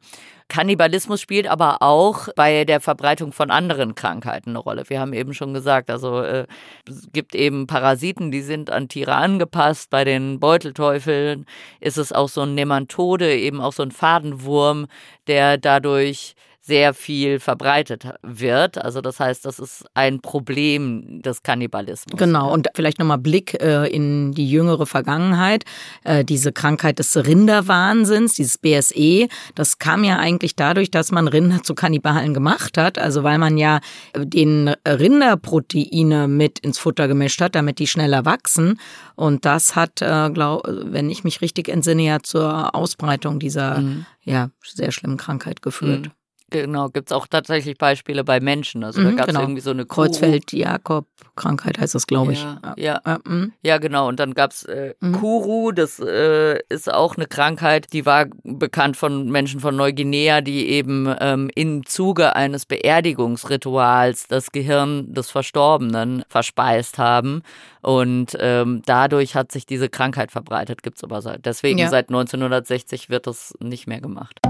Kannibalismus 0.49 1.21
spielt 1.21 1.49
aber 1.49 1.83
auch 1.83 2.29
bei 2.37 2.65
der 2.65 2.81
Verbreitung 2.81 3.33
von 3.33 3.51
anderen 3.51 3.95
Krankheiten 3.95 4.51
eine 4.51 4.59
Rolle. 4.61 4.85
Wir 4.89 5.01
haben 5.01 5.13
eben 5.13 5.35
schon 5.35 5.53
gesagt, 5.53 5.91
also 5.91 6.21
äh, 6.21 6.47
es 6.89 7.09
gibt 7.13 7.35
eben 7.35 7.67
Parasiten, 7.67 8.31
die 8.31 8.43
sind 8.43 8.71
an 8.71 8.89
Tiere 8.89 9.15
angepasst. 9.15 9.91
Bei 9.91 10.05
den 10.05 10.39
Beutelteufeln 10.39 11.47
ist 11.81 11.99
es 11.99 12.13
auch 12.13 12.29
so 12.29 12.43
ein 12.43 12.55
Nemantode, 12.55 13.35
eben 13.37 13.61
auch 13.61 13.73
so 13.73 13.83
ein 13.83 13.91
Fadenwurm, 13.91 14.87
der 15.27 15.59
dadurch 15.59 16.35
sehr 16.66 16.94
viel 16.94 17.38
verbreitet 17.38 18.09
wird. 18.22 18.83
Also 18.83 19.00
das 19.00 19.20
heißt, 19.20 19.44
das 19.44 19.61
ist 19.61 19.85
ein 19.94 20.20
Problem 20.20 21.22
des 21.22 21.44
Kannibalismus. 21.44 22.18
Genau, 22.18 22.52
und 22.52 22.66
vielleicht 22.74 22.98
nochmal 22.98 23.18
Blick 23.18 23.55
äh, 23.62 23.87
in 23.87 24.33
die 24.33 24.50
jüngere 24.50 24.85
Vergangenheit. 24.85 25.64
Äh, 26.02 26.24
diese 26.24 26.52
Krankheit 26.52 26.98
des 26.98 27.16
Rinderwahnsinns, 27.16 28.35
dieses 28.35 28.59
BSE, 28.59 29.29
das 29.55 29.79
kam 29.79 30.02
ja 30.02 30.18
eigentlich 30.18 30.57
dadurch, 30.57 30.90
dass 30.90 31.12
man 31.12 31.29
Rinder 31.29 31.62
zu 31.62 31.76
Kannibalen 31.76 32.35
gemacht 32.35 32.76
hat. 32.79 32.98
Also 32.98 33.22
weil 33.22 33.38
man 33.38 33.59
ja 33.59 33.79
den 34.16 34.74
Rinderproteine 34.87 36.26
mit 36.26 36.59
ins 36.59 36.79
Futter 36.79 37.07
gemischt 37.07 37.40
hat, 37.40 37.55
damit 37.55 37.79
die 37.79 37.87
schneller 37.87 38.24
wachsen. 38.24 38.81
Und 39.14 39.44
das 39.44 39.76
hat, 39.76 40.02
äh, 40.02 40.31
glaub, 40.31 40.64
wenn 40.66 41.11
ich 41.11 41.22
mich 41.22 41.40
richtig 41.42 41.68
entsinne, 41.68 42.02
ja 42.02 42.20
zur 42.22 42.74
Ausbreitung 42.74 43.38
dieser 43.38 43.79
mhm. 43.79 44.07
ja, 44.22 44.50
sehr 44.64 44.90
schlimmen 44.90 45.16
Krankheit 45.16 45.62
geführt. 45.62 46.07
Mhm. 46.07 46.26
Genau, 46.51 46.91
gibt 46.91 47.11
es 47.11 47.13
auch 47.13 47.27
tatsächlich 47.27 47.77
Beispiele 47.77 48.23
bei 48.23 48.39
Menschen. 48.39 48.85
Also 48.85 49.01
mhm, 49.01 49.05
da 49.05 49.11
gab 49.11 49.21
es 49.23 49.27
genau. 49.27 49.41
irgendwie 49.41 49.61
so 49.61 49.71
eine 49.71 49.85
Kreuzfeld-Jakob-Krankheit 49.85 51.81
heißt 51.81 51.97
das, 51.97 52.07
glaube 52.07 52.35
ich. 52.35 52.43
Ja, 52.43 52.75
ja. 52.77 53.01
Ja, 53.05 53.19
mhm. 53.27 53.53
ja, 53.63 53.79
genau. 53.79 54.07
Und 54.07 54.21
dann 54.21 54.33
gab 54.33 54.53
es 54.53 54.63
äh, 54.65 54.95
mhm. 55.01 55.13
Kuru, 55.13 55.73
das 55.73 55.99
äh, 55.99 56.61
ist 56.69 56.93
auch 56.93 57.17
eine 57.17 57.27
Krankheit, 57.27 57.93
die 57.93 58.07
war 58.07 58.27
bekannt 58.45 58.97
von 58.97 59.29
Menschen 59.29 59.59
von 59.59 59.75
Neuguinea, 59.75 60.41
die 60.41 60.69
eben 60.69 61.13
ähm, 61.19 61.51
im 61.57 61.85
Zuge 61.85 62.37
eines 62.37 62.65
Beerdigungsrituals 62.65 64.29
das 64.29 64.53
Gehirn 64.53 65.13
des 65.13 65.33
Verstorbenen 65.33 66.25
verspeist 66.29 66.99
haben. 66.99 67.43
Und 67.83 68.37
ähm, 68.39 68.83
dadurch 68.87 69.35
hat 69.35 69.51
sich 69.51 69.67
diese 69.67 69.89
Krankheit 69.89 70.31
verbreitet, 70.31 70.85
gibt 70.85 70.99
es 70.99 71.05
aber 71.05 71.23
seit. 71.23 71.45
Deswegen 71.45 71.79
ja. 71.79 71.89
seit 71.89 72.09
1960 72.09 73.11
wird 73.11 73.27
das 73.27 73.55
nicht 73.61 73.89
mehr 73.89 74.01
gemacht. 74.01 74.41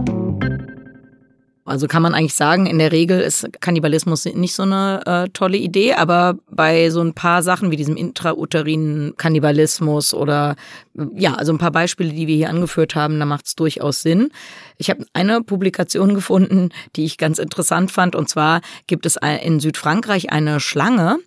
Also 1.66 1.88
kann 1.88 2.02
man 2.02 2.14
eigentlich 2.14 2.34
sagen, 2.34 2.66
in 2.66 2.78
der 2.78 2.92
Regel 2.92 3.20
ist 3.20 3.48
Kannibalismus 3.60 4.24
nicht 4.24 4.54
so 4.54 4.62
eine 4.62 5.02
äh, 5.04 5.28
tolle 5.32 5.56
Idee, 5.56 5.94
aber 5.94 6.36
bei 6.48 6.90
so 6.90 7.00
ein 7.00 7.12
paar 7.12 7.42
Sachen 7.42 7.72
wie 7.72 7.76
diesem 7.76 7.96
intrauterinen 7.96 9.14
Kannibalismus 9.16 10.14
oder 10.14 10.54
ja, 11.14 11.34
also 11.34 11.52
ein 11.52 11.58
paar 11.58 11.72
Beispiele, 11.72 12.12
die 12.12 12.28
wir 12.28 12.36
hier 12.36 12.50
angeführt 12.50 12.94
haben, 12.94 13.18
da 13.18 13.26
macht 13.26 13.46
es 13.46 13.56
durchaus 13.56 14.02
Sinn. 14.02 14.30
Ich 14.78 14.90
habe 14.90 15.04
eine 15.12 15.42
Publikation 15.42 16.14
gefunden, 16.14 16.70
die 16.94 17.04
ich 17.04 17.18
ganz 17.18 17.38
interessant 17.38 17.90
fand, 17.90 18.14
und 18.14 18.28
zwar 18.28 18.60
gibt 18.86 19.04
es 19.04 19.18
in 19.42 19.58
Südfrankreich 19.58 20.30
eine 20.30 20.60
Schlange, 20.60 21.18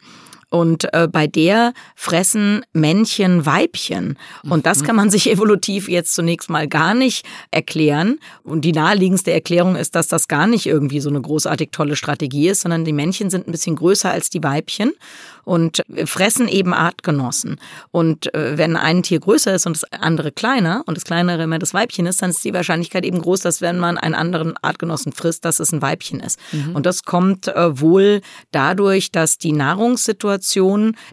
und 0.50 0.94
äh, 0.94 1.08
bei 1.08 1.28
der 1.28 1.74
fressen 1.96 2.66
Männchen 2.74 3.46
Weibchen. 3.46 4.18
Und 4.44 4.66
das 4.66 4.82
mhm. 4.82 4.86
kann 4.86 4.96
man 4.96 5.10
sich 5.10 5.30
evolutiv 5.32 5.88
jetzt 5.88 6.16
zunächst 6.16 6.50
mal 6.50 6.68
gar 6.68 6.94
nicht 6.94 7.26
erklären. 7.52 8.20
Und 8.44 8.62
die 8.62 8.72
naheliegendste 8.72 9.32
Erklärung 9.32 9.76
ist, 9.76 9.96
dass 9.96 10.08
das 10.08 10.28
gar 10.28 10.48
nicht 10.48 10.66
irgendwie 10.66 11.00
so 11.00 11.10
eine 11.10 11.22
großartig 11.22 11.70
tolle 11.72 11.96
Strategie 11.96 12.50
ist, 12.50 12.62
sondern 12.62 12.86
die 12.86 12.94
Männchen 12.94 13.30
sind 13.30 13.48
ein 13.48 13.52
bisschen 13.52 13.76
größer 13.76 14.12
als 14.12 14.30
die 14.30 14.44
Weibchen 14.44 14.94
und 15.44 15.84
fressen 16.06 16.48
eben 16.48 16.74
Artgenossen. 16.74 17.60
Und 17.92 18.34
äh, 18.34 18.58
wenn 18.58 18.76
ein 18.76 19.04
Tier 19.04 19.20
größer 19.20 19.54
ist 19.56 19.66
und 19.66 19.76
das 19.76 19.84
andere 20.00 20.32
kleiner 20.32 20.84
und 20.86 20.96
das 20.96 21.06
kleinere 21.06 21.44
immer 21.44 21.60
das 21.60 21.74
Weibchen 21.74 22.06
ist, 22.06 22.22
dann 22.22 22.30
ist 22.30 22.44
die 22.44 22.54
Wahrscheinlichkeit 22.54 23.04
eben 23.06 23.22
groß, 23.22 23.42
dass 23.42 23.62
wenn 23.62 23.80
man 23.80 23.98
einen 23.98 24.16
anderen 24.16 24.56
Artgenossen 24.62 25.12
frisst, 25.12 25.46
dass 25.46 25.60
es 25.60 25.72
ein 25.72 25.82
Weibchen 25.82 26.20
ist. 26.20 26.40
Mhm. 26.52 26.76
Und 26.76 26.86
das 26.86 27.04
kommt 27.04 27.48
äh, 27.48 27.80
wohl 27.80 28.22
dadurch, 28.52 29.12
dass 29.12 29.38
die 29.38 29.52
Nahrungssituation 29.52 30.39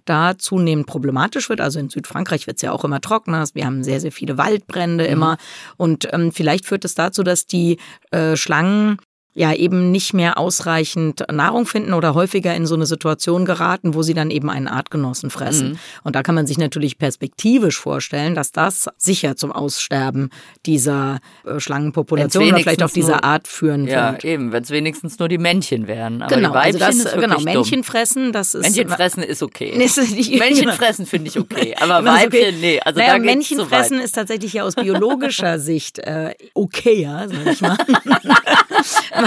da 0.05 0.39
zunehmend 0.39 0.87
problematisch 0.87 1.49
wird. 1.49 1.61
Also 1.61 1.79
in 1.79 1.89
Südfrankreich 1.89 2.47
wird 2.47 2.57
es 2.57 2.63
ja 2.63 2.73
auch 2.73 2.85
immer 2.85 3.01
trockener. 3.01 3.45
Wir 3.55 3.67
haben 3.67 3.85
sehr, 3.85 4.01
sehr 4.01 4.13
viele 4.13 4.39
Waldbrände 4.39 5.05
mhm. 5.05 5.13
immer. 5.13 5.37
Und 5.77 6.09
ähm, 6.13 6.33
vielleicht 6.33 6.67
führt 6.67 6.85
es 6.85 6.95
dazu, 6.95 7.23
dass 7.23 7.47
die 7.47 7.79
äh, 8.11 8.37
Schlangen 8.37 8.99
ja 9.37 9.53
eben 9.53 9.91
nicht 9.91 10.15
mehr 10.15 10.39
ausreichend 10.39 11.25
Nahrung 11.31 11.67
finden 11.67 11.93
oder 11.93 12.15
häufiger 12.15 12.55
in 12.55 12.67
so 12.67 12.75
eine 12.75 12.87
Situation 12.87 13.45
geraten, 13.45 13.95
wo 13.95 14.03
sie 14.03 14.15
dann 14.15 14.31
eben 14.31 14.49
einen 14.49 14.67
Artgenossen 14.67 15.29
fressen. 15.29 15.73
Mhm. 15.73 15.79
Und 16.05 16.17
da 16.17 16.23
kann 16.23 16.35
man 16.35 16.47
sich 16.47 16.57
natürlich 16.57 16.99
perspektivisch 16.99 17.79
vorstellen, 17.79 18.35
dass 18.35 18.51
das 18.51 18.89
sicher 18.97 19.37
zum 19.37 19.53
Aussterben 19.53 20.31
dieser 20.65 21.19
äh, 21.45 21.61
Schlangenpopulation 21.61 22.49
oder 22.49 22.59
vielleicht 22.59 22.83
auch 22.83 22.91
dieser 22.91 23.25
Art 23.25 23.47
führen 23.47 23.87
ja, 23.87 24.13
wird. 24.13 24.25
Ja, 24.25 24.31
eben, 24.31 24.53
wenn 24.53 24.63
es 24.63 24.71
wenigstens 24.71 25.19
nur 25.19 25.29
die 25.29 25.39
Männchen 25.39 25.87
wären. 25.87 26.23
Aber 26.23 26.35
genau, 26.35 26.49
die 26.49 26.55
Weibchen 26.55 26.83
also 26.83 27.03
das, 27.05 27.15
ist 27.15 27.21
genau, 27.21 27.41
Männchen 27.41 27.75
dumm. 27.75 27.85
fressen, 27.85 28.33
das 28.33 28.55
ist. 28.55 28.63
Männchen 28.63 28.89
fressen 28.89 29.23
ist 29.23 29.43
okay. 29.43 29.75
Männchen 30.39 30.73
fressen 30.73 31.05
finde 31.05 31.29
ich 31.29 31.39
okay, 31.39 31.75
aber 31.81 32.03
Weibchen, 32.05 32.41
okay. 32.41 32.55
nee. 32.59 32.81
Also 32.81 33.01
naja, 33.01 33.13
da 33.13 33.19
Männchen 33.19 33.61
fressen 33.67 34.01
ist 34.01 34.15
tatsächlich 34.15 34.55
ja 34.55 34.65
aus 34.65 34.77
biologischer 34.77 35.59
Sicht 35.67 35.99
äh, 35.99 36.35
okayer, 36.55 37.29
sag 37.29 37.53
ich 37.53 37.61
mal. 37.61 37.77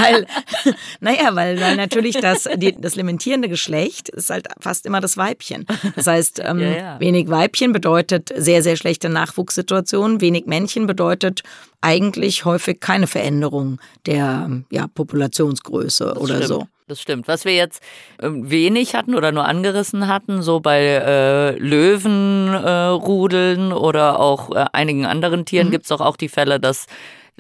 Weil, 0.02 0.28
naja, 1.00 1.36
weil, 1.36 1.60
weil 1.60 1.76
natürlich 1.76 2.18
das, 2.18 2.48
die, 2.56 2.80
das 2.80 2.96
limitierende 2.96 3.50
Geschlecht 3.50 4.10
ist 4.10 4.30
halt 4.30 4.48
fast 4.60 4.86
immer 4.86 5.02
das 5.02 5.18
Weibchen. 5.18 5.66
Das 5.96 6.08
heißt, 6.08 6.40
ähm, 6.46 6.60
ja, 6.60 6.70
ja. 6.70 7.00
wenig 7.00 7.30
Weibchen 7.30 7.74
bedeutet 7.74 8.32
sehr, 8.36 8.64
sehr 8.64 8.76
schlechte 8.76 9.10
Nachwuchssituation, 9.10 10.22
wenig 10.22 10.46
Männchen 10.46 10.88
bedeutet 10.88 11.44
eigentlich 11.82 12.46
häufig 12.46 12.80
keine 12.80 13.08
Veränderung 13.08 13.80
der 14.06 14.50
ja, 14.70 14.88
Populationsgröße 14.88 16.06
das 16.06 16.18
oder 16.18 16.36
stimmt. 16.36 16.48
so. 16.48 16.68
Das 16.90 17.00
stimmt. 17.00 17.28
Was 17.28 17.46
wir 17.46 17.54
jetzt 17.54 17.84
ähm, 18.20 18.50
wenig 18.50 18.96
hatten 18.96 19.14
oder 19.14 19.32
nur 19.32 19.46
angerissen 19.46 20.08
hatten, 20.08 20.42
so 20.42 20.60
bei 20.60 20.82
äh, 20.82 21.52
Löwenrudeln 21.60 23.70
äh, 23.70 23.76
oder 23.76 24.20
auch 24.20 24.50
äh, 24.56 24.66
einigen 24.74 25.06
anderen 25.06 25.46
Tieren 25.46 25.68
mhm. 25.68 25.72
gibt 25.72 25.84
es 25.84 25.90
doch 25.90 26.02
auch 26.02 26.18
die 26.18 26.30
Fälle, 26.30 26.60
dass 26.60 26.88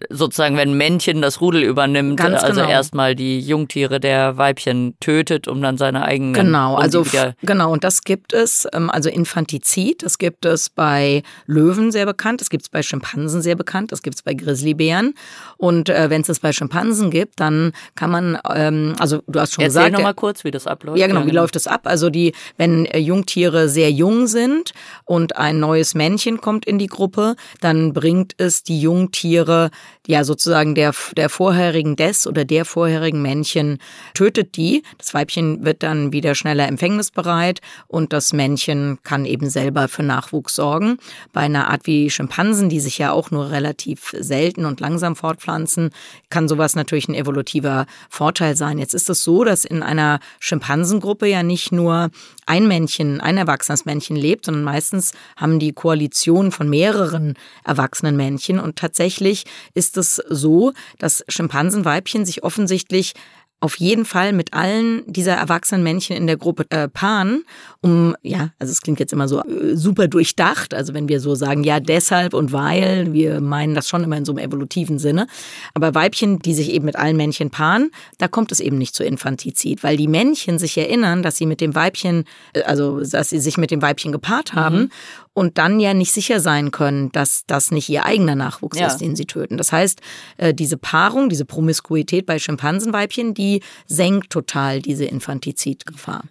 sozusagen, 0.10 0.58
wenn 0.58 0.74
Männchen 0.74 1.22
das 1.22 1.42
Rudel 1.42 1.64
übernimmt, 1.64 2.18
Ganz 2.18 2.44
also 2.44 2.62
genau. 2.62 2.72
erstmal 2.72 3.16
die 3.16 3.40
Jungtiere 3.40 4.00
der 4.00 4.38
Weibchen 4.38 4.96
tötet, 5.00 5.48
um 5.48 5.62
dann 5.62 5.78
seine 5.78 6.04
eigenen. 6.04 6.34
Genau, 6.34 6.76
also 6.76 7.06
genau, 7.42 7.72
und 7.72 7.84
das 7.84 8.04
gibt 8.04 8.34
es, 8.34 8.68
ähm, 8.74 8.90
also 8.90 9.10
Infantizid, 9.10 10.04
das 10.04 10.18
gibt 10.18 10.46
es 10.46 10.70
bei 10.70 11.24
Löwen 11.46 11.92
sehr 11.92 12.06
bekannt, 12.06 12.42
das 12.42 12.50
gibt 12.50 12.64
es 12.64 12.70
bei 12.70 12.84
Schimpansen 12.84 13.42
sehr 13.42 13.56
bekannt, 13.56 13.92
das 13.92 14.02
gibt 14.02 14.16
es 14.16 14.24
bei 14.24 14.34
Grizzlybären. 14.34 15.14
Und 15.58 15.90
äh, 15.90 16.10
wenn 16.10 16.22
es 16.22 16.28
das 16.28 16.40
bei 16.40 16.52
Schimpansen 16.54 17.12
gibt, 17.12 17.40
dann 17.40 17.74
kann 17.96 18.12
man, 18.12 18.38
ähm, 18.54 18.96
also 19.00 19.22
du 19.28 19.40
hast 19.40 19.54
schon 19.54 19.64
Erzähl 19.64 19.84
gesagt. 19.84 19.94
noch 19.94 20.02
mal 20.02 20.14
kurz, 20.14 20.44
wie 20.44 20.52
das 20.52 20.68
abläuft. 20.68 20.98
Ja, 20.98 21.08
genau, 21.08 21.26
wie 21.26 21.32
läuft 21.32 21.56
das 21.56 21.68
ab? 21.68 21.82
Also 21.84 22.10
die, 22.10 22.34
wenn 22.58 22.86
äh, 22.86 23.00
Jungtiere 23.00 23.70
sehr 23.70 23.92
jung 23.92 24.28
sind 24.28 24.72
und 25.06 25.38
ein 25.38 25.60
neues 25.60 25.96
Männchen 25.96 26.42
kommt 26.42 26.66
in 26.66 26.78
die 26.78 26.88
Gruppe, 26.88 27.36
dann 27.62 27.94
bringt 27.94 28.34
es 28.38 28.64
die 28.64 28.80
Jungtiere 28.80 29.70
ja 30.08 30.24
sozusagen 30.24 30.76
der, 30.76 30.94
der 31.16 31.30
vorherigen 31.30 31.96
des 31.96 32.26
oder 32.26 32.46
der 32.46 32.66
vorherigen 32.66 33.22
Männchen 33.22 33.78
tötet 34.14 34.56
die. 34.56 34.84
Das 34.98 35.14
Weibchen 35.14 35.64
wird 35.64 35.84
dann 35.84 36.12
wieder 36.12 36.36
schneller 36.36 36.68
empfängnisbereit 36.68 37.62
und 37.88 38.12
das 38.14 38.34
Männchen 38.34 39.00
kann 39.04 39.26
eben 39.26 39.50
selber 39.50 39.88
für 39.88 40.04
Nachwuchs 40.04 40.56
sorgen. 40.56 40.98
Bei 41.32 41.42
einer 41.42 41.70
Art 41.70 41.86
wie 41.86 42.10
Schimpansen, 42.10 42.70
die 42.70 42.80
sich 42.80 42.98
ja 42.98 43.12
auch 43.12 43.32
nur 43.32 43.52
relativ 43.52 44.16
selten 44.18 44.66
und 44.66 44.80
langsam 44.80 45.16
fortpflanzen, 45.16 45.92
kann 46.30 46.48
sowas 46.48 46.76
natürlich 46.76 47.08
ein 47.08 47.16
evolutiver 47.16 47.86
Vorteil 48.10 48.56
sein. 48.56 48.80
Jetzt 48.80 48.94
ist 48.94 49.10
es 49.10 49.24
so, 49.24 49.44
dass 49.44 49.66
in 49.66 49.84
einer 49.84 50.20
Schimpansengruppe 50.40 51.28
ja 51.28 51.44
nicht 51.44 51.72
nur 51.72 52.10
ein 52.46 52.68
Männchen, 52.68 53.22
ein 53.22 53.38
erwachsenes 53.38 53.86
Männchen 53.86 54.16
lebt, 54.16 54.46
sondern 54.46 54.64
meistens 54.64 55.14
haben 55.38 55.60
die 55.60 55.72
Koalition 55.72 56.52
von 56.52 56.68
mehreren 56.68 57.36
erwachsenen 57.64 58.18
Männchen 58.18 58.60
und 58.60 58.76
tatsächlich 58.76 59.46
ist 59.80 59.98
es 59.98 60.22
so, 60.30 60.74
dass 60.98 61.24
Schimpansenweibchen 61.30 62.26
sich 62.26 62.44
offensichtlich 62.44 63.14
auf 63.62 63.76
jeden 63.78 64.06
Fall 64.06 64.32
mit 64.32 64.54
allen 64.54 65.04
dieser 65.12 65.34
erwachsenen 65.34 65.84
Männchen 65.84 66.16
in 66.16 66.28
der 66.28 66.38
Gruppe 66.38 66.66
äh, 66.70 66.88
paaren, 66.88 67.44
um, 67.82 68.16
ja, 68.22 68.52
also 68.58 68.72
es 68.72 68.82
klingt 68.82 69.00
jetzt 69.00 69.12
immer 69.12 69.28
so 69.28 69.42
äh, 69.42 69.76
super 69.76 70.08
durchdacht, 70.08 70.74
also 70.74 70.94
wenn 70.94 71.10
wir 71.10 71.20
so 71.20 71.36
sagen, 71.36 71.64
ja, 71.66 71.82
deshalb 71.82 72.34
und 72.34 72.54
weil, 72.54 73.12
wir 73.12 73.42
meinen 73.42 73.76
das 73.76 73.90
schon 73.90 74.04
immer 74.04 74.16
in 74.16 74.24
so 74.24 74.32
einem 74.32 74.46
evolutiven 74.46 74.98
Sinne, 74.98 75.28
aber 75.74 75.94
Weibchen, 75.94 76.40
die 76.40 76.54
sich 76.54 76.72
eben 76.72 76.86
mit 76.86 76.96
allen 76.96 77.18
Männchen 77.18 77.50
paaren, 77.50 77.92
da 78.18 78.30
kommt 78.30 78.54
es 78.54 78.62
eben 78.62 78.78
nicht 78.78 78.96
zu 78.96 79.04
Infantizid, 79.04 79.84
weil 79.84 79.98
die 79.98 80.08
Männchen 80.08 80.58
sich 80.58 80.78
erinnern, 80.78 81.22
dass 81.22 81.36
sie 81.36 81.46
mit 81.46 81.60
dem 81.60 81.76
Weibchen, 81.76 82.24
äh, 82.54 82.62
also 82.62 83.02
dass 83.02 83.30
sie 83.30 83.40
sich 83.40 83.58
mit 83.58 83.72
dem 83.72 83.82
Weibchen 83.82 84.14
gepaart 84.14 84.54
haben 84.54 84.80
mhm. 84.80 84.92
Und 85.34 85.58
dann 85.58 85.80
ja 85.80 85.94
nicht 85.94 86.14
sicher 86.14 86.40
sein 86.40 86.72
können, 86.72 87.12
dass 87.12 87.44
das 87.46 87.72
nicht 87.72 87.90
ihr 87.90 88.06
eigener 88.06 88.36
Nachwuchs 88.36 88.80
ja. 88.80 88.88
ist, 88.88 88.98
den 88.98 89.16
sie 89.16 89.26
töten. 89.26 89.58
Das 89.58 89.72
heißt, 89.72 90.02
äh, 90.38 90.54
diese 90.54 90.78
Paarung, 90.78 91.30
diese 91.30 91.46
Promiskuität 91.46 92.26
bei 92.26 92.40
Schimpansenweibchen, 92.40 93.34
die 93.34 93.50
die 93.50 93.62
senkt 93.88 94.30
total 94.30 94.82
diese 94.82 95.06
Infantizidgefahr. 95.06 96.24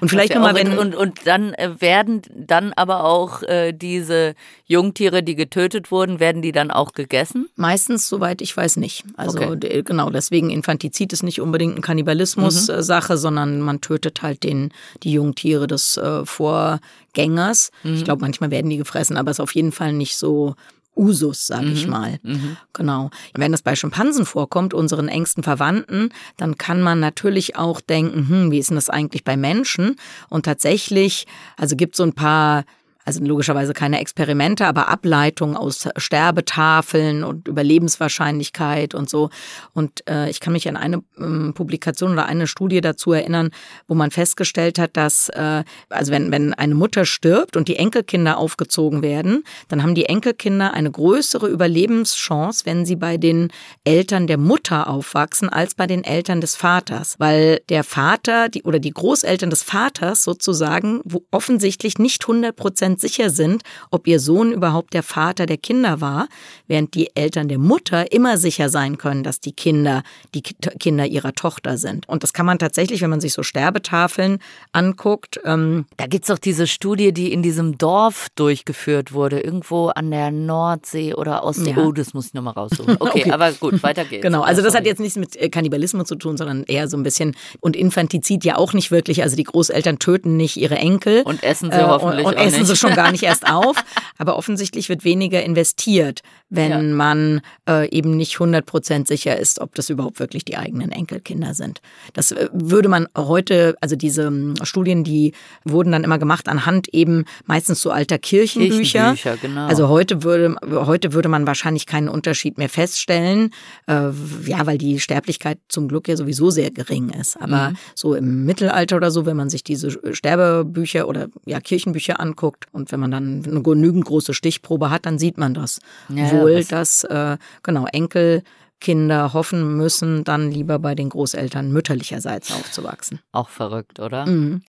Und 0.00 0.08
vielleicht 0.08 0.34
nochmal, 0.34 0.54
wenn. 0.54 0.78
Und, 0.78 0.94
und 0.94 1.26
dann 1.26 1.54
äh, 1.54 1.80
werden 1.80 2.22
dann 2.34 2.72
aber 2.72 3.04
auch 3.04 3.42
äh, 3.42 3.72
diese 3.72 4.34
Jungtiere, 4.66 5.22
die 5.22 5.34
getötet 5.34 5.90
wurden, 5.90 6.20
werden 6.20 6.42
die 6.42 6.52
dann 6.52 6.70
auch 6.70 6.92
gegessen? 6.92 7.48
Meistens, 7.56 8.08
soweit 8.08 8.40
ich 8.40 8.56
weiß, 8.56 8.76
nicht. 8.76 9.04
Also 9.16 9.38
okay. 9.40 9.82
genau, 9.82 10.10
deswegen 10.10 10.50
Infantizid 10.50 11.12
ist 11.12 11.22
nicht 11.22 11.40
unbedingt 11.40 11.72
eine 11.72 11.82
Kannibalismus-Sache, 11.82 13.14
mhm. 13.14 13.18
sondern 13.18 13.60
man 13.60 13.80
tötet 13.80 14.22
halt 14.22 14.42
den, 14.44 14.72
die 15.02 15.12
Jungtiere 15.12 15.66
des 15.66 15.96
äh, 15.96 16.24
Vorgängers. 16.24 17.70
Mhm. 17.82 17.94
Ich 17.94 18.04
glaube, 18.04 18.22
manchmal 18.22 18.50
werden 18.50 18.70
die 18.70 18.78
gefressen, 18.78 19.16
aber 19.16 19.30
es 19.30 19.36
ist 19.36 19.42
auf 19.42 19.54
jeden 19.54 19.72
Fall 19.72 19.92
nicht 19.92 20.16
so 20.16 20.54
Usus, 20.96 21.46
sage 21.46 21.66
ich 21.66 21.84
mhm. 21.84 21.90
mal. 21.90 22.18
Mhm. 22.22 22.56
Genau. 22.72 23.10
Wenn 23.34 23.52
das 23.52 23.62
bei 23.62 23.74
Schimpansen 23.74 24.26
vorkommt, 24.26 24.74
unseren 24.74 25.08
engsten 25.08 25.42
Verwandten, 25.42 26.10
dann 26.36 26.56
kann 26.58 26.82
man 26.82 27.00
natürlich 27.00 27.56
auch 27.56 27.80
denken, 27.80 28.28
hm, 28.28 28.50
wie 28.50 28.58
ist 28.58 28.70
denn 28.70 28.76
das 28.76 28.90
eigentlich 28.90 29.24
bei 29.24 29.36
Menschen? 29.36 29.96
Und 30.28 30.44
tatsächlich, 30.44 31.26
also 31.56 31.76
gibt 31.76 31.96
so 31.96 32.02
ein 32.04 32.12
paar 32.12 32.64
also 33.04 33.22
logischerweise 33.24 33.74
keine 33.74 34.00
Experimente, 34.00 34.66
aber 34.66 34.88
Ableitungen 34.88 35.56
aus 35.56 35.88
Sterbetafeln 35.96 37.24
und 37.24 37.48
Überlebenswahrscheinlichkeit 37.48 38.94
und 38.94 39.10
so. 39.10 39.30
Und 39.72 40.08
äh, 40.08 40.30
ich 40.30 40.40
kann 40.40 40.52
mich 40.52 40.68
an 40.68 40.76
eine 40.76 41.02
ähm, 41.18 41.52
Publikation 41.54 42.12
oder 42.12 42.26
eine 42.26 42.46
Studie 42.46 42.80
dazu 42.80 43.12
erinnern, 43.12 43.50
wo 43.86 43.94
man 43.94 44.10
festgestellt 44.10 44.78
hat, 44.78 44.96
dass, 44.96 45.28
äh, 45.30 45.64
also 45.88 46.12
wenn, 46.12 46.32
wenn 46.32 46.54
eine 46.54 46.74
Mutter 46.74 47.04
stirbt 47.04 47.56
und 47.56 47.68
die 47.68 47.76
Enkelkinder 47.76 48.38
aufgezogen 48.38 49.02
werden, 49.02 49.44
dann 49.68 49.82
haben 49.82 49.94
die 49.94 50.06
Enkelkinder 50.06 50.72
eine 50.72 50.90
größere 50.90 51.48
Überlebenschance, 51.48 52.64
wenn 52.64 52.86
sie 52.86 52.96
bei 52.96 53.16
den 53.16 53.48
Eltern 53.84 54.26
der 54.26 54.38
Mutter 54.38 54.88
aufwachsen, 54.88 55.48
als 55.48 55.74
bei 55.74 55.86
den 55.86 56.04
Eltern 56.04 56.40
des 56.40 56.56
Vaters. 56.56 57.16
Weil 57.18 57.60
der 57.68 57.84
Vater 57.84 58.48
die, 58.48 58.62
oder 58.62 58.78
die 58.78 58.92
Großeltern 58.92 59.50
des 59.50 59.62
Vaters 59.62 60.24
sozusagen 60.24 61.00
wo 61.04 61.24
offensichtlich 61.30 61.98
nicht 61.98 62.22
100 62.22 62.54
Prozent 62.56 62.93
ganz 62.94 63.02
sicher 63.02 63.30
sind, 63.30 63.62
ob 63.90 64.06
ihr 64.06 64.20
Sohn 64.20 64.52
überhaupt 64.52 64.94
der 64.94 65.02
Vater 65.02 65.46
der 65.46 65.56
Kinder 65.56 66.00
war, 66.00 66.28
während 66.68 66.94
die 66.94 67.10
Eltern 67.16 67.48
der 67.48 67.58
Mutter 67.58 68.12
immer 68.12 68.38
sicher 68.38 68.68
sein 68.68 68.98
können, 68.98 69.24
dass 69.24 69.40
die 69.40 69.50
Kinder 69.50 70.04
die 70.32 70.42
Kinder 70.42 71.04
ihrer 71.04 71.32
Tochter 71.32 71.76
sind. 71.76 72.08
Und 72.08 72.22
das 72.22 72.32
kann 72.32 72.46
man 72.46 72.60
tatsächlich, 72.60 73.02
wenn 73.02 73.10
man 73.10 73.20
sich 73.20 73.32
so 73.32 73.42
Sterbetafeln 73.42 74.38
anguckt. 74.70 75.40
Ähm 75.44 75.86
da 75.96 76.06
gibt 76.06 76.24
es 76.24 76.28
doch 76.28 76.38
diese 76.38 76.68
Studie, 76.68 77.12
die 77.12 77.32
in 77.32 77.42
diesem 77.42 77.78
Dorf 77.78 78.28
durchgeführt 78.36 79.12
wurde, 79.12 79.40
irgendwo 79.40 79.88
an 79.88 80.12
der 80.12 80.30
Nordsee 80.30 81.14
oder 81.14 81.42
Ostsee. 81.42 81.72
Ja. 81.72 81.78
Oh, 81.78 81.90
das 81.90 82.14
muss 82.14 82.26
ich 82.28 82.34
nochmal 82.34 82.54
raussuchen. 82.54 82.96
Okay, 83.04 83.22
okay, 83.22 83.32
aber 83.32 83.52
gut, 83.52 83.82
weiter 83.82 84.04
geht's. 84.04 84.22
Genau, 84.22 84.42
also 84.42 84.62
das 84.62 84.74
hat 84.74 84.86
jetzt 84.86 85.00
nichts 85.00 85.16
mit 85.16 85.36
äh, 85.36 85.48
Kannibalismus 85.48 86.06
zu 86.06 86.14
tun, 86.14 86.36
sondern 86.36 86.62
eher 86.64 86.88
so 86.88 86.96
ein 86.96 87.02
bisschen 87.02 87.36
und 87.60 87.76
Infantizid 87.76 88.44
ja 88.44 88.56
auch 88.56 88.72
nicht 88.72 88.90
wirklich. 88.90 89.22
Also 89.22 89.36
die 89.36 89.42
Großeltern 89.42 89.98
töten 89.98 90.36
nicht 90.36 90.56
ihre 90.56 90.76
Enkel. 90.76 91.22
Und 91.22 91.42
essen 91.42 91.70
sie 91.70 91.78
äh, 91.78 91.82
hoffentlich 91.82 92.24
und, 92.24 92.32
und 92.32 92.38
auch 92.38 92.44
essen 92.44 92.60
nicht. 92.60 92.68
Schon 92.86 92.96
gar 92.96 93.12
nicht 93.12 93.22
erst 93.22 93.46
auf. 93.50 93.76
Aber 94.18 94.36
offensichtlich 94.36 94.88
wird 94.88 95.04
weniger 95.04 95.42
investiert, 95.42 96.22
wenn 96.50 96.70
ja. 96.70 96.82
man 96.82 97.40
äh, 97.68 97.88
eben 97.90 98.16
nicht 98.16 98.34
100 98.34 98.64
Prozent 98.64 99.08
sicher 99.08 99.38
ist, 99.38 99.60
ob 99.60 99.74
das 99.74 99.90
überhaupt 99.90 100.20
wirklich 100.20 100.44
die 100.44 100.56
eigenen 100.56 100.92
Enkelkinder 100.92 101.54
sind. 101.54 101.80
Das 102.12 102.32
äh, 102.32 102.48
würde 102.52 102.88
man 102.88 103.08
heute, 103.16 103.76
also 103.80 103.96
diese 103.96 104.24
ähm, 104.24 104.54
Studien, 104.62 105.04
die 105.04 105.32
wurden 105.64 105.92
dann 105.92 106.04
immer 106.04 106.18
gemacht 106.18 106.48
anhand 106.48 106.88
eben 106.88 107.24
meistens 107.46 107.80
so 107.80 107.90
alter 107.90 108.18
Kirchenbücher. 108.18 109.14
Kirchenbücher 109.14 109.36
genau. 109.36 109.66
Also 109.66 109.88
heute 109.88 110.22
würde, 110.22 110.56
heute 110.70 111.12
würde 111.12 111.28
man 111.28 111.46
wahrscheinlich 111.46 111.86
keinen 111.86 112.08
Unterschied 112.08 112.58
mehr 112.58 112.68
feststellen, 112.68 113.50
äh, 113.86 114.10
ja, 114.46 114.66
weil 114.66 114.78
die 114.78 115.00
Sterblichkeit 115.00 115.58
zum 115.68 115.88
Glück 115.88 116.08
ja 116.08 116.16
sowieso 116.16 116.50
sehr 116.50 116.70
gering 116.70 117.10
ist. 117.10 117.40
Aber 117.40 117.70
mhm. 117.70 117.76
so 117.94 118.14
im 118.14 118.44
Mittelalter 118.44 118.96
oder 118.96 119.10
so, 119.10 119.26
wenn 119.26 119.36
man 119.36 119.50
sich 119.50 119.64
diese 119.64 119.90
Sterbebücher 120.14 121.08
oder 121.08 121.28
ja 121.46 121.60
Kirchenbücher 121.60 122.20
anguckt 122.20 122.66
und 122.74 122.90
wenn 122.92 123.00
man 123.00 123.10
dann 123.10 123.42
eine 123.46 123.62
genügend 123.62 124.04
große 124.04 124.34
Stichprobe 124.34 124.90
hat, 124.90 125.06
dann 125.06 125.18
sieht 125.18 125.38
man 125.38 125.54
das 125.54 125.80
ja, 126.08 126.30
wohl, 126.32 126.58
ja, 126.58 126.62
dass 126.68 127.04
äh, 127.04 127.36
genau 127.62 127.86
Enkelkinder 127.86 129.32
hoffen 129.32 129.76
müssen, 129.76 130.24
dann 130.24 130.50
lieber 130.50 130.78
bei 130.78 130.94
den 130.94 131.08
Großeltern 131.08 131.72
mütterlicherseits 131.72 132.52
aufzuwachsen. 132.52 133.20
Auch 133.32 133.48
verrückt, 133.48 134.00
oder? 134.00 134.26
Mhm. 134.26 134.62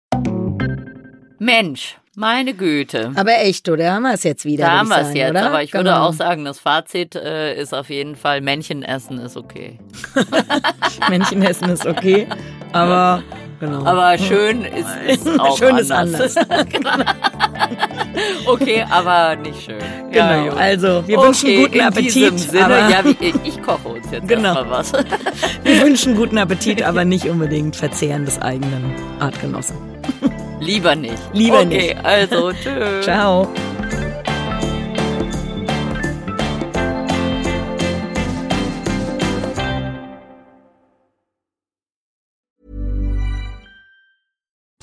Mensch, 1.40 1.98
meine 2.16 2.54
Güte. 2.54 3.12
Aber 3.16 3.40
echt, 3.40 3.68
oder? 3.68 3.94
Haben 3.94 4.04
wir 4.04 4.14
es 4.14 4.24
jetzt 4.24 4.46
wieder? 4.46 4.66
Da 4.66 4.72
haben 4.80 4.88
wir 4.88 5.00
es 5.00 5.14
jetzt, 5.14 5.32
oder? 5.32 5.48
aber 5.48 5.64
ich 5.64 5.72
genau. 5.72 5.84
würde 5.84 6.00
auch 6.00 6.14
sagen, 6.14 6.46
das 6.46 6.60
Fazit 6.60 7.16
äh, 7.16 7.60
ist 7.60 7.74
auf 7.74 7.90
jeden 7.90 8.16
Fall, 8.16 8.40
Mänchenessen 8.40 9.20
ist 9.20 9.36
okay. 9.36 9.80
Mänchenessen 11.10 11.70
ist 11.70 11.86
okay, 11.86 12.28
aber 12.72 13.22
genau. 13.60 13.86
Aber 13.86 14.18
schön 14.18 14.64
ist, 14.64 14.88
ist 15.08 15.40
auch 15.40 15.58
schön 15.58 15.76
anders. 15.92 16.20
Ist 16.20 16.52
anders. 16.52 16.76
okay, 18.48 18.86
aber 18.90 19.36
nicht 19.36 19.64
schön. 19.64 19.80
Genau, 20.12 20.46
ja, 20.46 20.54
also 20.54 21.04
wir 21.06 21.18
okay, 21.18 21.28
wünschen 21.28 21.56
guten 21.64 21.82
Appetit. 21.82 22.40
Sinne, 22.40 22.90
ja, 22.90 23.04
ich, 23.20 23.36
ich, 23.44 23.62
koche 23.62 23.88
uns 23.88 24.12
jetzt 24.12 24.28
genau. 24.28 24.56
erstmal 24.56 24.70
was. 24.70 24.94
wir 25.64 25.82
wünschen 25.82 26.16
guten 26.16 26.38
Appetit, 26.38 26.84
aber 26.84 27.06
nicht 27.06 27.26
unbedingt 27.26 27.76
Verzehren 27.76 28.26
des 28.26 28.42
eigenen 28.42 28.94
Artgenossen. 29.20 29.76
Lieber 30.60 30.96
nicht. 30.96 31.18
Lieber 31.34 31.60
okay, 31.60 31.66
nicht. 31.66 31.92
Okay, 31.92 32.00
also 32.04 32.52
tschüss. 32.52 33.04
Ciao. 33.04 33.48